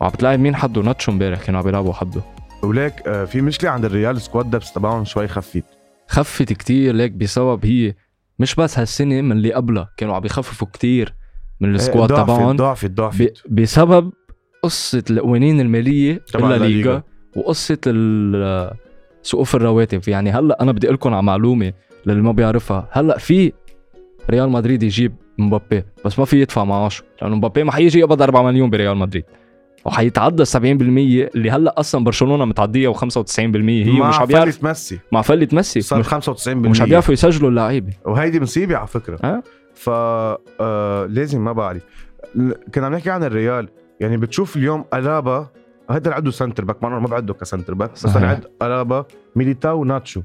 [0.00, 2.20] وعم بتلاقي مين حده؟ ناتشو امبارح كانوا عم بيلعبوا حده.
[2.62, 5.64] وليك آه، في مشكلة عند الريال squad depth تبعهم شوي خفيت
[6.08, 7.94] خفت كتير ليك بسبب هي
[8.38, 11.14] مش بس هالسنة من اللي قبلها كانوا عم بيخففوا كتير
[11.60, 12.56] من ال squad ضعفت تبعهم.
[12.56, 13.42] ضعفت ضعفت.
[13.50, 14.12] بسبب
[14.62, 17.02] قصة القوانين المالية تبع الليغا.
[17.86, 18.70] ال-
[19.22, 20.08] سقوف الرواتب.
[20.08, 21.72] يعني هلأ أنا بدي أقول لكم على معلومة
[22.06, 22.88] للي ما بيعرفها.
[22.92, 23.52] هلأ في
[24.30, 28.42] ريال مدريد يجيب مبابي بس ما في يدفع معاشه لأنه مبابي ما حيجي يقبض 4
[28.42, 29.24] مليون بريال مدريد.
[29.84, 34.98] وحيتعدى 70% اللي هلا أصلا برشلونة متعدية و95% هي مع مش فلت ميسي.
[35.12, 35.80] مع فلة ميسي.
[35.80, 37.92] صار مش, 95% مش عم بيعرفوا يسجلوا اللعيبة.
[38.04, 39.18] وهيدي مصيبة على فكرة.
[39.24, 39.42] أه؟
[39.74, 41.82] ف آه لازم ما بعرف.
[42.74, 43.68] كنا عم نحكي عن الريال.
[44.00, 45.48] يعني بتشوف اليوم ألابا
[45.90, 48.16] اللي عنده centre back ما بعده ك centre back بس.
[48.16, 49.04] أنا عند ألابا
[49.36, 50.22] ميليتاو وناتشو.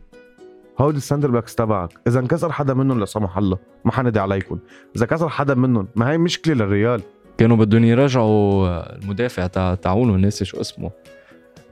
[0.79, 1.89] هودي ال centre backs تبعك.
[2.07, 4.59] إذا انكسر حدا منهم لا سمح الله ما حندي عليكم.
[4.95, 7.01] إذا كسر حدا منهم ما هي مشكلة للريال.
[7.37, 10.91] كانوا بدهم يرجعوا المدافع تاع تاعونه ناسي شو اسمه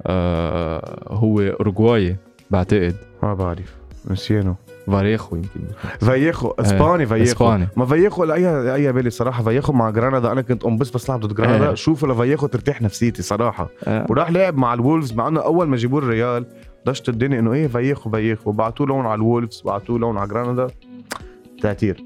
[0.07, 2.15] آه هو اورجواي
[2.51, 2.95] بعتقد.
[3.23, 3.75] ما بعرف.
[4.09, 4.55] نسيانه
[4.87, 5.61] فاريخو يمكن.
[5.99, 7.67] فايخو إسباني فايخو إسباني.
[7.75, 11.19] ما فايخو لاي اي بالي صراحة فايخو مع جرانادا أنا كنت ام بس بس لعب
[11.19, 11.75] ضد جرانادا إيه.
[11.75, 13.69] شوفوا لفايخو ترتاح نفسيتي صراحة.
[13.83, 14.05] آه.
[14.09, 16.45] وراح لعب مع الولفز مع إنه أول ما جابوه الريال
[16.85, 20.67] دشت الدنيا إنه إيه فايخو فايخو بعتوه لون على الولفز بعتوه لون على جرانادا
[21.61, 22.03] تأثير.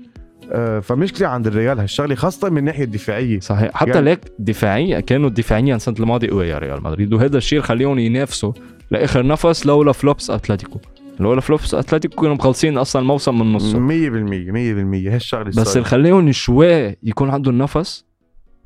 [0.52, 3.40] آه فمشكلة عند الريال هالشغلة خاصة من الناحية الدفاعية.
[3.40, 3.72] صحيح.
[3.74, 7.14] حتى يعني- ليك دفاعيا كانوا دفاعيا السنة الماضيه قوي يا ريال مدريد.
[7.14, 8.54] وهذا الشيء خليهم ينافسوا
[8.92, 10.80] لآخر نفس لولا flops أتلتيكو.
[11.20, 13.80] لولا flops أتلتيكو كانوا مخلصين أصلا الموسم من نصه.
[13.80, 15.78] 100% 100% هالشغلة بس.
[15.78, 18.06] اللي خليهم شوي يكون عندهم نفس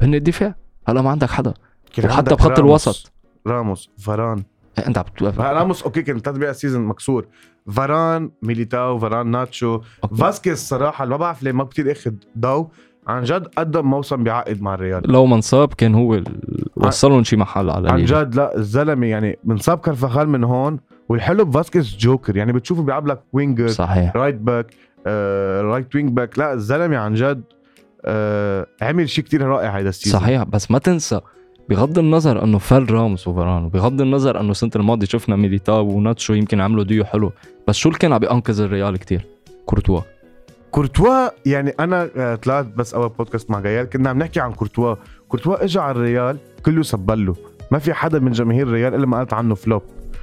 [0.02, 0.56] هن الدفاع.
[0.88, 1.54] هلا ما عندك حدا.
[2.06, 3.12] وحتى بخط الوسط.
[3.48, 4.44] راموس فاران.
[4.88, 7.26] أنت عم بتوقف راموس okay كان ثلاث رباع season مكسور.
[7.72, 9.82] فاران ميليتاو فاران ناتشو.
[10.20, 12.68] فاسكيز صراحة ما بعرف ليه ما كتير أخذ ضو
[13.08, 15.12] عن جد قدم موسم بيعقد مع الريال.
[15.12, 18.06] لو ما انصاب كان هو ال- وصلهم شي محل على عن.
[18.06, 20.80] جد لا الزلمة يعني بنصاب كرفخال من هون
[21.10, 22.38] والحلو بفاسكيز جوكر.
[22.38, 24.16] يعني بتشوفه بيلعب لك winger صحيح.
[24.16, 24.74] right back
[25.08, 27.44] آه، right wing back لا الزلمة عن جد
[28.06, 31.20] آه، عمل شيء كتير رائع هيدا ال season صحيح بس ما تنسى
[31.70, 36.62] بغض النظر أنه فل راموس وفاران وبغض النظر أنه السنة الماضية شفنا ميليتاو وناتشو يمكن
[36.62, 37.32] عملوا ديو حلو
[37.68, 39.26] بس شو اللي كان عم بينقذ الريال كتير؟
[39.66, 40.02] كورتوا.
[40.72, 44.96] كورتوا يعني أنا آه، طلعت بس أول بودكاست مع جيال كنا عم نحكي عن كورتوا.
[45.28, 47.36] كورتوا اجى على الريال كله سبله.
[47.72, 49.82] ما في حدا من جماهير الريال إلا ما قالت عنه flop.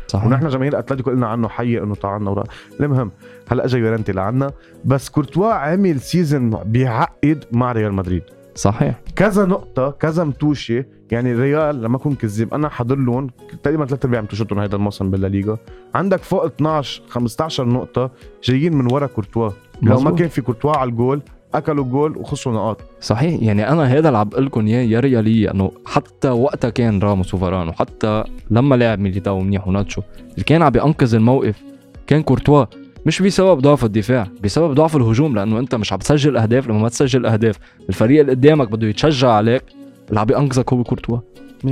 [0.08, 0.26] صحيح.
[0.26, 2.44] ونحن جماهير أتلتيكو قلنا عنه حي إنه طعنا ورا.
[2.80, 3.10] المهم
[3.48, 4.52] هلأ اجى يورنتي لعنا.
[4.84, 8.22] بس كورتوا عمل season بيعقد مع ريال مدريد.
[8.54, 9.00] صحيح.
[9.16, 13.30] كذا نقطة كذا متوشة يعني الريال لما أكون كذاب أنا حاضر لهم
[13.62, 15.58] تقريبا ثلاث أرباع متوشتهم هذا الموسم بالليغا
[15.94, 18.10] عندك فوق 12 15 نقطة
[18.44, 19.50] جايين من ورا كورتوا.
[19.82, 20.10] لو ما.
[20.10, 21.22] كان في كورتوا على الجول
[21.54, 22.80] أكلوا الجول وخسروا نقاط.
[23.00, 26.98] صحيح يعني أنا هذا اللي عم بقول لكم إياه يا ريالية إنه حتى وقتها كان
[26.98, 31.62] راموس وفاران وحتى لما لعب ميليتاو منيح وناتشو اللي كان عم بينقذ الموقف
[32.06, 32.64] كان كورتوا.
[33.06, 36.88] مش بسبب ضعف الدفاع بسبب ضعف الهجوم لأنه أنت مش عم تسجل أهداف لما ما
[36.88, 37.56] تسجل أهداف
[37.88, 39.62] الفريق اللي قدامك بده يتشجع عليك
[40.08, 41.18] اللي عم بينقذك هو كورتوا.
[41.64, 41.68] 100%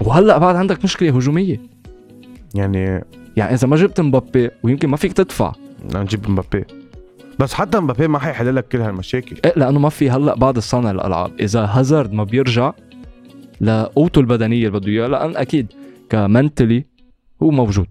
[0.00, 1.60] وهلأ بعد عندك مشكلة هجومية.
[2.54, 3.04] يعني
[3.36, 5.52] يعني إذا ما جبت مبابي ويمكن ما فيك تدفع.
[5.84, 6.64] بدنا نجيب مبابي.
[7.38, 9.36] بس حتى مبابي ما حيحل لك كل هالمشاكل.
[9.44, 11.32] إيه لأنه ما في هلأ بعد الصانع الألعاب.
[11.40, 12.72] إذا هازارد ما بيرجع
[13.60, 15.66] لقوته البدنية اللي بده إياها لأن أكيد
[16.10, 16.84] كمنتلي
[17.42, 17.86] هو موجود.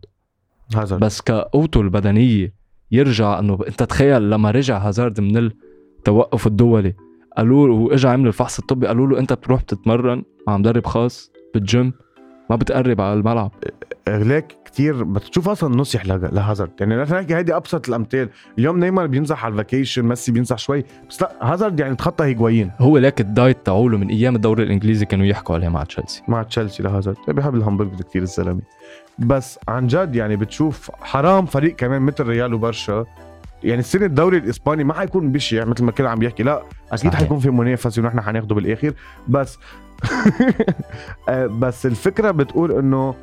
[0.75, 2.53] هذا بس كقوته البدنية
[2.91, 6.93] يرجع إنه أنت تخيل لما رجع هازارد من التوقف الدولي
[7.37, 11.93] قالوا له واجى عمل الفحص الطبي قالوا له أنت بتروح بتتمرن مع مدرب خاص بالجيم؟
[12.49, 13.51] ما بتقرب على الملعب.
[14.07, 18.29] ليك كتير بتشوف أصلا نصح له- لهازارد يعني نحكي هيدي أبسط الأمثال.
[18.59, 22.71] اليوم نيمار بينزح على ال vacation ميسي بينزح شوي بس لا هازارد يعني تخطى هيجوايين.
[22.79, 26.23] هو ليك ال diet تاعوله من أيام الدوري الإنجليزي كانوا يحكوا عليه مع تشيلسي.
[26.27, 27.17] مع تشيلسي لهازارد.
[27.27, 28.61] بيحب الهمبرجر كثير الزلمة.
[29.19, 33.05] بس عن جد يعني بتشوف حرام فريق كمان مثل ريال وبرشا.
[33.63, 36.43] يعني السنة الدوري الإسباني ما حيكون بشع مثل ما كان عم بيحكي.
[36.43, 37.13] لا أكيد.
[37.13, 38.93] حيكون في منافسه ونحن حناخده بالآخر.
[39.27, 39.57] بس
[41.29, 43.15] آه، بس الفكرة بتقول إنه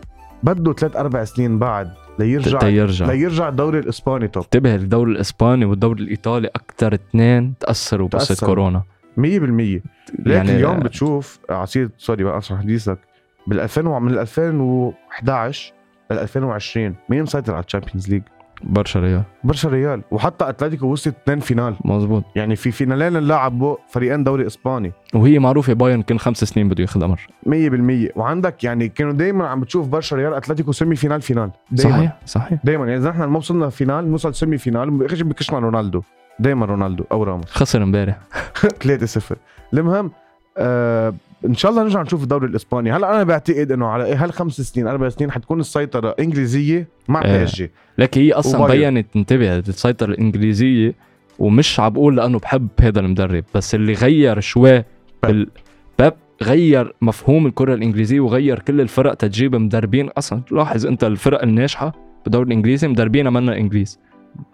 [0.42, 3.06] بده ثلاث أربع سنين بعد ليرجع تيرجع.
[3.06, 8.46] ليرجع الدوري الإسباني top انتبه الدوري الإسباني والدوري الإيطالي أكثر اثنين تأثروا بقصه.
[8.46, 8.82] كورونا
[9.16, 9.82] 100% ليك
[10.26, 12.98] يعني اليوم بتشوف عصير sorry بقى أشرح حديثك.
[13.46, 15.72] بال 2000 و- من 2011
[16.10, 18.22] ل 2020 مين مسيطر على ال Champions League؟
[18.64, 19.22] برشا ريال.
[19.44, 20.02] برشا ريال.
[20.10, 21.74] وحتى أتلتيكو وصلت اثنين final.
[21.84, 24.92] مزبوط يعني في فينالين لعبوا فريقين دوري إسباني.
[25.14, 27.18] وهي معروفة بايرن كل خمس سنين بده ياخذها مرة.
[27.46, 31.50] 100% وعندك يعني كانوا دائما عم بتشوف برشا ريال أتلتيكو semi final final.
[31.70, 31.92] دايما.
[31.96, 32.58] صحيح صحيح.
[32.64, 34.90] دائما يعني إذا نحن ما وصلنا final نوصل semi final.
[34.90, 36.02] باخر شيء بكشنا رونالدو.
[36.38, 37.50] دائما رونالدو أو راموس.
[37.50, 38.18] خسر امبارح.
[38.84, 39.36] 3-0
[39.74, 40.10] المهم
[40.58, 41.14] آه
[41.46, 42.92] إن شاء الله نرجع نشوف الدوري الإسباني.
[42.92, 48.18] هلأ أنا بعتقد إنه على هالخمس سنين أربع سنين حتكون السيطرة إنجليزية مع PSG لك
[48.18, 48.94] هي أصلا وبايرن.
[48.94, 50.94] بينت انتبه السيطرة الإنجليزية
[51.38, 54.84] ومش عم بقول لأنه بحب هذا المدرب بس اللي غير شوي
[55.22, 55.50] بال...
[55.98, 60.08] بيب غير مفهوم الكرة الإنجليزية وغير كل الفرق تجيب مدربين.
[60.08, 61.92] أصلا لاحظ أنت الفرق الناجحة
[62.24, 63.98] بالدوري الإنجليزي مدربينها منا إنجليز.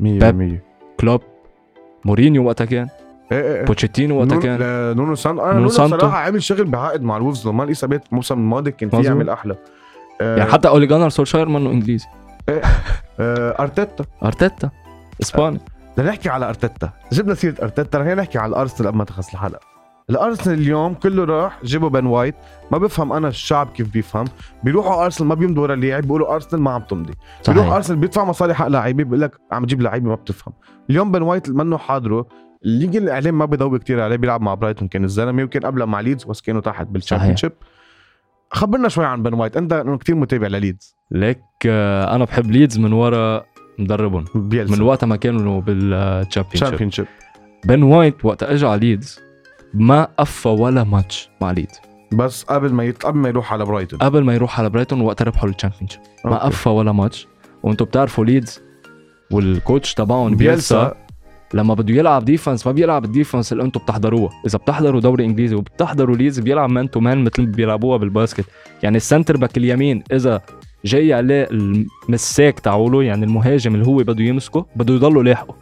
[0.02, 0.04] 100%
[1.00, 1.20] كلوب
[2.04, 2.88] مورينيو وقتها كان.
[3.32, 3.64] إيه إيه.
[3.64, 4.58] بوتشيتينو وقتها كان.
[4.96, 5.98] نونو سان أنا نونو نونو سانتو.
[5.98, 8.98] صراحة عامل شغل بعقد مع الولفز لما الاصابات الموسم الماضي كان فيه.
[8.98, 9.56] يعمل أحلى.
[10.20, 12.06] آه يعني حتى أولي جانر سولشاير منه إنجليزي.
[12.48, 14.04] آه أرتيتا.
[14.24, 14.70] أرتيتا؟
[15.22, 15.60] إسباني.
[15.96, 16.90] بدنا نحكي على أرتيتا.
[17.12, 19.70] جبنا سيرة أرتيتا رح نحكي على الأرسنال قبل ما تخلص الحلقة.
[20.10, 22.34] الأرسنال اليوم كله راح جابوا بن وايت.
[22.70, 24.24] ما بفهم أنا الشعب كيف بيفهم.
[24.62, 27.14] بيروحوا أرسنال ما بيمضوا ورا اللاعب بيقولوا أرسنال ما عم تمضي.
[27.48, 30.54] بيروح أرسنال بيدفع مصاري حق لعيبة بيقول لك عم تجيب لعيبة ما بتفهم.
[30.90, 32.26] اليوم بن وايت منه حاضره.
[32.64, 36.24] ليك الإعلام ما بيضوي كتير عليه بيلعب مع برايتون كان الزلمة وكان قبلها مع ليدز
[36.24, 37.52] بس كانوا تحت بال Championship
[38.50, 39.56] خبرنا شوي عن بن وايت.
[39.56, 40.96] أنت إنه كثير متابع لليدز.
[41.10, 43.44] ليك آه، أنا بحب ليدز من ورا
[43.78, 44.24] مدربهم.
[44.34, 47.06] بيلسا من وقتها ما كانوا بال Champion Championship
[47.64, 49.20] بن وايت وقت اجى على ليدز
[49.74, 51.80] ما قفى ولا ماتش مع ليدز.
[52.12, 53.98] بس قبل ما يطلع قبل ما يروح على برايتون.
[53.98, 55.88] قبل ما يروح على برايتون وقت ربحوا ال Championship
[56.24, 56.44] ما.
[56.44, 57.28] قفى ولا ماتش.
[57.62, 58.62] وأنتم بتعرفوا ليدز
[59.30, 60.96] وال coach تبعهم بيلسا
[61.54, 65.54] لما بده يلعب defense ما بيلعب ال defense اللي أنتم بتحضروها إذا بتحضروا دوري إنجليزي
[65.54, 68.44] وبتحضروا ليدز بيلعب man to man مثل ما بيلعبوها بال basket.
[68.82, 70.40] يعني ال center back اليمين إذا
[70.84, 75.54] جاي عليه المساك تاعوله يعني المهاجم اللي هو بده يمسكه بده يضله لاحقه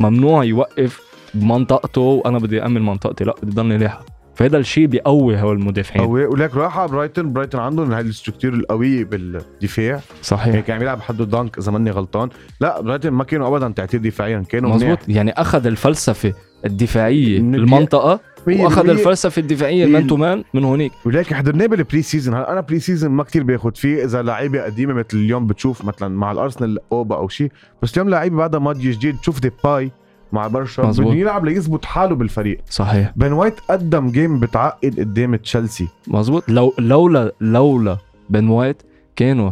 [0.00, 1.00] ممنوع يوقف
[1.34, 6.06] بمنطقته وأنا بدي امن منطقتي لا بدي ضلني لاحق فهذا الشيء بيقوي هول المدافعين.
[6.06, 6.26] قوي.
[6.26, 7.32] ولك راح على برايتون.
[7.32, 9.84] برايتون عندهم هاي ال structure القوية بالدفاع.
[9.84, 10.60] يعني صحيح.
[10.60, 12.28] كان عم يلعب حده دانك إذا ماني غلطان.
[12.60, 16.32] لا برايتون ما كانوا ابدا تعتير دفاعيا كانوا مزبوط منيح يعني أخذ الفلسفة
[16.64, 18.88] الدفاعية من بالمنطقة مية وأخذ.
[18.88, 20.92] الفلسفة الدفاعية ال man to man من هونيك.
[21.04, 24.04] ولكن حضرناه بال pre-season هلا أنا pre-season ما كتير باخذ فيه.
[24.04, 27.52] إذا لعيبة قديمة مثل اليوم بتشوف مثلا مع الأرسنال اوبا أو شيء.
[27.82, 29.92] بس اليوم لعيبة بعدها ماضي جديد تشوف ديباي.
[30.32, 30.82] مع برشا.
[30.82, 32.60] بده يلعب ليثبت حاله بالفريق.
[32.70, 33.12] صحيح.
[33.16, 35.88] بن وايت قدم game بتعقد قدام تشيلسي.
[36.08, 37.96] مزبوط لو لولا لولا
[38.30, 38.82] بن وايت
[39.16, 39.50] كانوا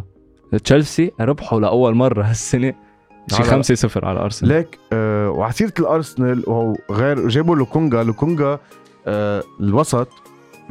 [0.65, 2.75] تشيلسي ربحوا لأول مرة هالسنة
[3.31, 4.53] شي على- 5 0 على أرسنال.
[4.53, 8.03] ليك آه وعلى سيره الأرسنال وهو غير جابوا لوكونجا.
[8.03, 8.59] لوكونجا
[9.07, 10.09] آه الوسط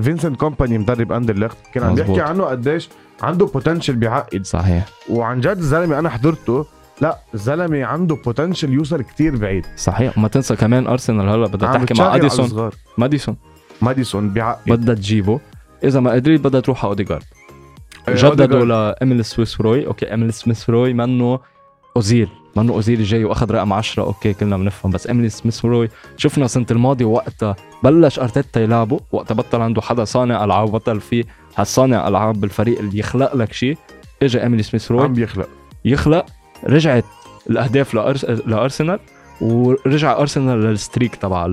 [0.01, 1.95] فينسنت كومباني مدرب اندرلخت كان عم.
[1.95, 2.89] بيحكي عنه قديش
[3.21, 4.45] عنده potential بيعقد.
[4.45, 4.85] صحيح.
[5.09, 6.65] وعن جد الزلمه أنا حضرته
[7.01, 9.65] لا الزلمه عنده potential يوصل كتير بعيد.
[9.77, 10.17] صحيح.
[10.17, 12.71] وما تنسى كمان ارسنال هلا بدها تحكي مع ماديسون.
[12.97, 13.35] ماديسون
[13.81, 14.71] ماديسون بيعقد.
[14.71, 15.39] بدها تجيبه.
[15.83, 17.23] إذا ما قدرت بدها تروح على اوديجارد
[18.09, 18.65] جددوا.
[18.65, 19.87] لاميل سميث روي.
[19.87, 21.39] okay اميل سميث روي منه
[21.95, 22.29] أوزيل.
[22.55, 24.91] منه أوزيل جاي وأخذ رقم 10 okay كلنا بنفهم.
[24.91, 28.99] بس اميل سميث روي شفنا السنة الماضيه وقتها بلش أرتيتا يلعبه.
[29.11, 33.77] وقتها بطل عنده حدا صانع ألعاب بطل في هالصانع ألعاب بالفريق اللي يخلق لك شيء.
[34.23, 35.03] اجى اميل سميث روي.
[35.03, 35.47] عم بيخلق
[35.85, 36.25] يخلق.
[36.63, 37.05] رجعت
[37.49, 37.93] الأهداف.
[38.47, 38.99] لأرسنال
[39.41, 41.47] ورجع أرسنال لل streak تبع.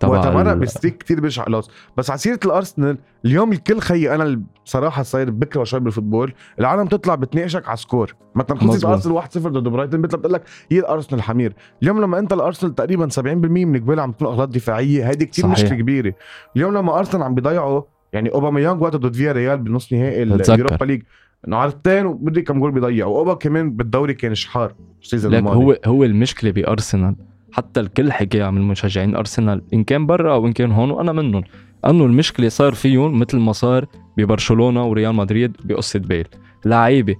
[0.00, 4.42] تبع وتمرق ال- بستيك كتير بيرجع خلاص بس على سيرة الأرسنال اليوم الكل خيي أنا
[4.64, 8.84] بصراحة صاير بكره شوي بال football العالم تطلع بتناقشك على score مثلا خلصت.
[8.84, 13.08] ارسنال 1-0 ضد برايتون بتطلع بتقول لك هي الأرسنال حمير اليوم لما أنت الأرسنال تقريبا
[13.08, 13.24] 70%
[13.66, 15.50] من قبالها عم تكون أغلاط دفاعية هيدي صحيح.
[15.50, 16.14] مشكلة كبيرة
[16.56, 17.82] اليوم لما أرسنال عم بيضيعوا
[18.12, 20.22] يعني أوباميانج وقتها ضد فيا ريال بنص نهائي.
[20.22, 21.02] اليوروبا ليج
[21.48, 23.06] انه عرضتين وبدري كم جول بيضيع.
[23.06, 25.56] واوبا كمان بالدوري كان شحار ال season الماضي.
[25.56, 27.16] هو هو المشكلة بأرسنال.
[27.52, 29.62] حتى الكل حكى من مشجعين أرسنال.
[29.74, 31.44] إن كان برا أو إن كان هون وأنا منهم.
[31.86, 36.28] أنه المشكلة صار فيهم مثل ما صار ببرشلونة وريال مدريد بقصة بيل.
[36.64, 37.16] لعيبة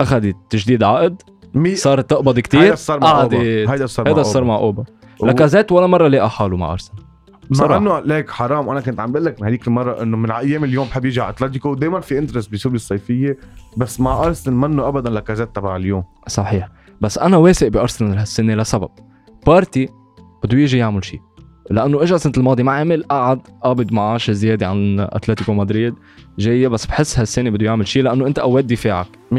[0.00, 1.22] أخذت تجديد عقد
[1.54, 1.74] مي...
[1.74, 3.36] صارت تقبض هيدا كتير صار مع أوبا.
[3.36, 4.84] قعدت هيدا صار مع أوبا.
[5.22, 7.03] لاكازيت ولا مرة لقى حاله مع أرسنال.
[7.50, 7.76] مع.
[7.76, 8.68] إنه ليك حرام.
[8.68, 11.30] أنا كنت عم بقول لك من هذيك المرة إنه من أيام اليوم بحب يجي على
[11.30, 13.38] اتلتيكو ودائما في interest بيصير الصيفيه
[13.76, 16.04] بس مع أرسنال منه ابدا لاكازيت تبع اليوم.
[16.28, 16.68] صحيح.
[17.00, 18.88] بس أنا واثق بأرسنال هالسنة لسبب.
[19.46, 19.88] بارتي
[20.44, 21.20] بده يجي يعمل شيء.
[21.70, 25.94] لأنه اجى السنة الماضية ما عمل قعد قابض معاش زيادة عن اتلتيكو مدريد.
[26.38, 29.06] جاية بس بحس هالسنة بده يعمل شيء لأنه أنت قويت دفاعك.
[29.32, 29.36] 100%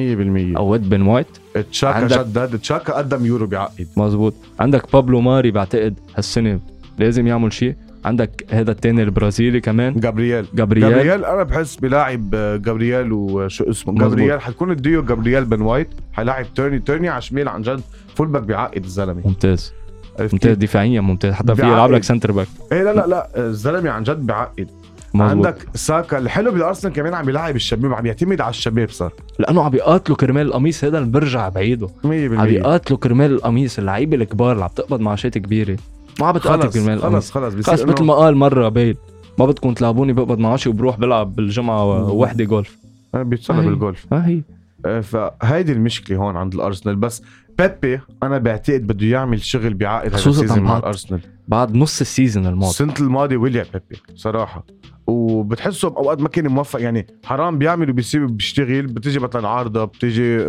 [0.57, 1.27] قويت بن وايت.
[1.71, 3.87] تشاكا عندك- جدد تشاكا قدم يورو بعقد.
[3.97, 6.59] مزبوط عندك بابلو ماري بعتقد هالسنة
[6.99, 7.75] لازم يعمل شيء.
[8.05, 10.45] عندك هذا التاني البرازيلي كمان؟ جابرييل.
[10.53, 10.89] جابرييل.
[10.89, 14.09] جابرييل أنا بحس بلاعب آه، جابرييل وشو اسمه؟ مظبوط.
[14.09, 14.41] جابرييل.
[14.41, 17.81] حتكون الديو جابرييل بن وايت حيلاعب تيرني تيرني على شمال عن جد
[18.15, 19.21] full back بيعقد الزلمة.
[19.25, 19.73] ممتاز.
[20.19, 21.33] ممتاز؟ دفاعيا ممتاز.
[21.33, 21.61] حتى في.
[21.61, 23.29] يلعب لك center back إيه لا لا لا.
[23.37, 24.67] الزلمة عن جد بيعقد
[25.13, 25.29] مظبوط.
[25.29, 26.17] عندك ساكا.
[26.17, 29.09] الحلو بالأرسنال كمان عم بيلاعب الشباب عم يعتمد على الشباب صار.
[29.09, 30.83] 100% لأنه عم بيقاتلوا كرمال القميص.
[30.83, 31.89] هذا اللي برجع بعيده.
[32.05, 33.79] عم بيقاتلوا كرمال القميص.
[33.79, 35.77] اللعيبة الكبار اللي عم تقبض معاشات كبيرة.
[36.19, 38.97] ما عم بتقاتل كرمال خلص خلص خلص مثل ما قال مرة بيل
[39.39, 42.11] ما بدكم تلعبوني بقبض معاشي وبروح بلعب بالجمعة.
[42.11, 42.77] وحده جولف
[43.15, 43.65] أنا بيتصلى.
[43.65, 44.41] بالجولف ها هي.
[44.85, 46.95] آه، فهيدي المشكلة هون عند الأرسنال.
[46.95, 47.21] بس
[47.59, 51.19] بيبي أنا بعتقد بده يعمل شغل بعقد هذا ال season مع بعد- الأرسنال.
[51.47, 52.69] بعد نص ال season الماضي.
[52.71, 54.65] السنة الماضية ولع بيبي صراحة.
[55.07, 56.81] وبتحسه بأوقات ما كان موفق.
[56.81, 60.45] يعني حرام بيعمل وبيسيب بيشتغل بتيجي مثلا عارضة بتيجي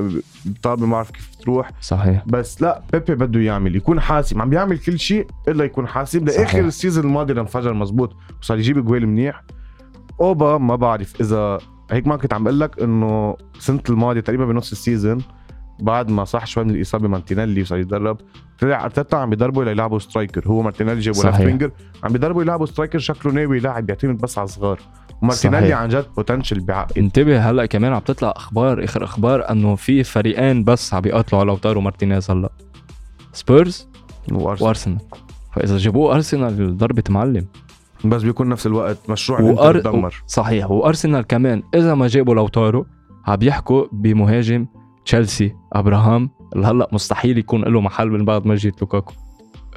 [0.63, 1.71] طابه ما بعرف كيف تروح.
[1.81, 2.25] صحيح.
[2.27, 6.61] بس لا بيبي بده يعمل يكون حاسم عم بيعمل كل شيء إلا يكون حاسم لآخر.
[6.61, 9.43] ال season الماضي لما انفجر مزبوط وصار يجيب جوال منيح
[10.21, 11.59] أوبا ما بعرف إذا
[11.91, 15.19] هيك ما كنت عم بقول لك إنه سنة الماضي تقريبا بنص ال season
[15.81, 18.19] بعد ما صح شوي من الإصابة مارتينيلي وصار يتدرب
[18.61, 20.49] طلع ارتيتا عم بيدربوا ليلعبوا striker.
[20.49, 21.41] هو مارتينيلي جابوا left.
[21.41, 21.71] winger
[22.05, 24.81] عم بيدربوا يلعبوا striker شكله ناوي لاعب بيعتمد بس على الصغار.
[25.23, 25.79] ومارتينيلي صحيح.
[25.79, 30.65] عن جد potential بعقد انتبه هلأ كمان عم تطلع أخبار آخر أخبار إنه في فريقين
[30.65, 32.53] بس عم بيقاتلوا على لوتارو مارتينيز هلأ.
[33.33, 33.89] سبيرز
[34.33, 34.67] وأرسنال.
[34.67, 34.99] وأرسنال.
[35.53, 37.47] فإذا جابوه أرسنال ضربة معلم.
[38.05, 39.81] بس بيكون نفس الوقت مشروع وأر...
[39.81, 40.71] دمر صحيح.
[40.71, 42.87] وأرسنال كمان إذا ما جابوا لوتارو
[43.27, 44.67] عم يحكوا بمهاجم
[45.05, 49.13] تشيلسي أبراهام اللي هلا مستحيل يكون له محل من بعد ما جيت لوكاكو.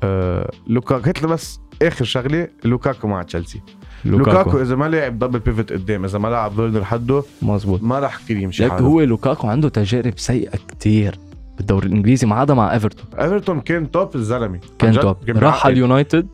[0.03, 3.61] آه لوكاكو هات بس آخر شغلة لوكاكو مع تشيلسي.
[4.05, 7.99] لوكاكو, لوكاكو, إذا ما لعب double pivot قدام إذا ما لعب فيرنر حده مزبوط ما
[7.99, 11.19] راح كثير يمشي لك هو لوكاكو عنده تجارب سيئة كتير
[11.57, 14.59] بالدوري الإنجليزي ما عدا مع ايفرتون ايفرتون كان top الزلمة.
[14.79, 15.65] كان top راح.
[15.65, 16.27] على اليونايتد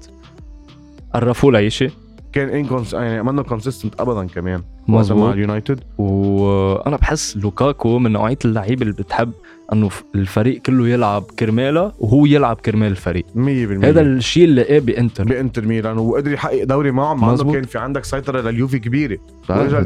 [1.13, 1.91] قرفوه لعيشه
[2.33, 4.63] كان incons يعني منه consistent ابدا كمان.
[4.89, 5.83] وقتها مع اليونايتد.
[5.97, 9.31] وأنا بحس لوكاكو من نوعية اللعيبة اللي بتحب
[9.73, 13.25] إنه الفريق كله يلعب كرماله وهو يلعب كرمال الفريق.
[13.35, 13.37] 100%
[13.85, 15.23] هذا الشيء اللي لقاه بإنتر.
[15.23, 15.97] بإنتر ميلان.
[15.97, 17.53] وقدر يحقق دوري معهم مع إنه.
[17.53, 19.17] كان في عندك سيطرة لليوفي كبيرة.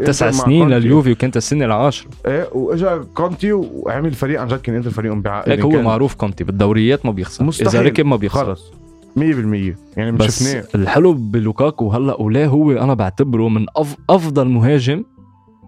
[0.05, 0.69] تسع سنين.
[0.69, 2.09] لليوفي وكانت السنة العاشرة.
[2.25, 6.15] إيه وإجا كونتي وعمل فريق عن جد كان إنتر فريقهم بعقد لك هو كان معروف
[6.15, 7.43] كونتي بالدوريات ما بيخسر.
[7.43, 7.67] مستحيل.
[7.67, 8.45] اذا ركب ما بيخسر.
[8.45, 8.71] خلص.
[9.15, 10.63] 100% يعني بس شفناه.
[10.75, 15.03] الحلو بلوكاكو هلأ وليه هو أنا بعتبره من أف أفضل مهاجم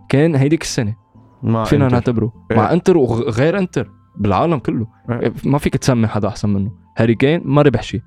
[0.09, 0.95] كان هيديك السنة.
[1.41, 1.77] فينا إنتر.
[1.77, 2.33] نعتبره.
[2.51, 2.57] إيه.
[2.57, 3.89] مع انتر وغير إنتر.
[4.15, 4.87] بالعالم كله.
[5.09, 5.33] إيه.
[5.43, 6.71] ما فيك تسمي حدا أحسن منه.
[6.97, 8.01] هاري كين ما ربح شيء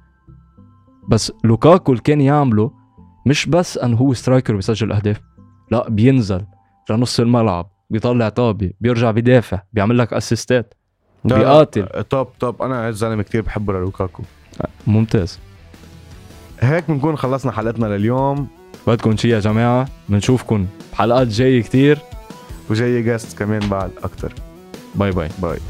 [1.08, 2.70] بس لوكاكو اللي كان يعمله
[3.26, 5.20] مش بس إنه هو striker بيسجل أهداف.
[5.70, 6.46] لا بينزل
[6.90, 10.74] لنص الملعب بيطلع طابة بيرجع بيدافع بيعمل لك assist ات
[11.24, 11.86] بيقاتل.
[12.10, 14.22] top top أنا الزلمة كثير بحبه للوكاكو.
[14.86, 15.38] ممتاز.
[16.60, 18.48] هيك بنكون خلصنا حلقتنا لليوم.
[18.86, 21.98] بدكم شي يا جماعة؟ بنشوفكم بحلقات جاية كتير.
[22.70, 24.32] وجاي guest كمان بعد أكثر
[24.96, 25.28] Bye-bye.
[25.40, 25.60] Bye.